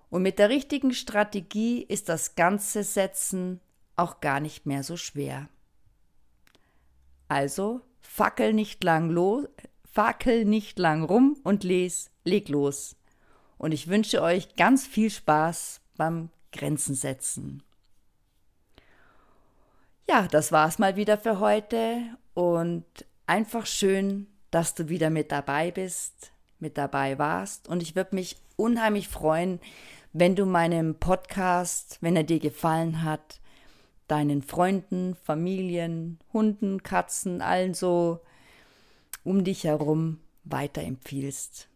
Und 0.09 0.23
mit 0.23 0.39
der 0.39 0.49
richtigen 0.49 0.93
Strategie 0.93 1.83
ist 1.83 2.09
das 2.09 2.35
ganze 2.35 2.83
Setzen 2.83 3.61
auch 3.95 4.19
gar 4.19 4.41
nicht 4.41 4.65
mehr 4.65 4.83
so 4.83 4.97
schwer. 4.97 5.47
Also 7.29 7.79
fackel 8.09 8.53
nicht 8.53 8.83
lang 8.83 9.11
los, 9.11 9.45
fackel 9.85 10.43
nicht 10.43 10.79
lang 10.79 11.03
rum 11.03 11.37
und 11.43 11.63
les, 11.63 12.09
leg 12.25 12.49
los. 12.49 12.95
Und 13.57 13.71
ich 13.71 13.87
wünsche 13.87 14.21
euch 14.23 14.55
ganz 14.55 14.87
viel 14.87 15.11
Spaß 15.11 15.79
beim 15.95 16.29
Grenzen 16.51 16.95
setzen. 16.95 17.61
Ja, 20.07 20.27
das 20.27 20.51
war's 20.51 20.79
mal 20.79 20.95
wieder 20.95 21.19
für 21.19 21.39
heute 21.39 22.01
und 22.33 22.83
einfach 23.27 23.67
schön, 23.67 24.25
dass 24.49 24.73
du 24.73 24.89
wieder 24.89 25.11
mit 25.11 25.31
dabei 25.31 25.69
bist, 25.69 26.31
mit 26.57 26.79
dabei 26.79 27.19
warst. 27.19 27.67
Und 27.67 27.83
ich 27.83 27.95
würde 27.95 28.15
mich 28.15 28.37
unheimlich 28.55 29.07
freuen, 29.07 29.59
wenn 30.13 30.35
du 30.35 30.47
meinem 30.47 30.95
Podcast, 30.95 31.99
wenn 32.01 32.15
er 32.15 32.23
dir 32.23 32.39
gefallen 32.39 33.03
hat, 33.03 33.39
deinen 34.11 34.41
Freunden, 34.41 35.15
Familien, 35.15 36.19
Hunden, 36.33 36.83
Katzen, 36.83 37.41
allen 37.41 37.73
so 37.73 38.19
um 39.23 39.43
dich 39.43 39.63
herum 39.63 40.19
weiterempfiehlst. 40.43 41.69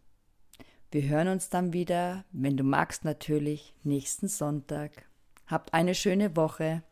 Wir 0.90 1.02
hören 1.08 1.28
uns 1.28 1.48
dann 1.48 1.72
wieder, 1.72 2.24
wenn 2.32 2.56
du 2.56 2.64
magst 2.64 3.04
natürlich, 3.04 3.74
nächsten 3.82 4.28
Sonntag. 4.28 5.06
Habt 5.46 5.74
eine 5.74 5.94
schöne 5.94 6.36
Woche. 6.36 6.82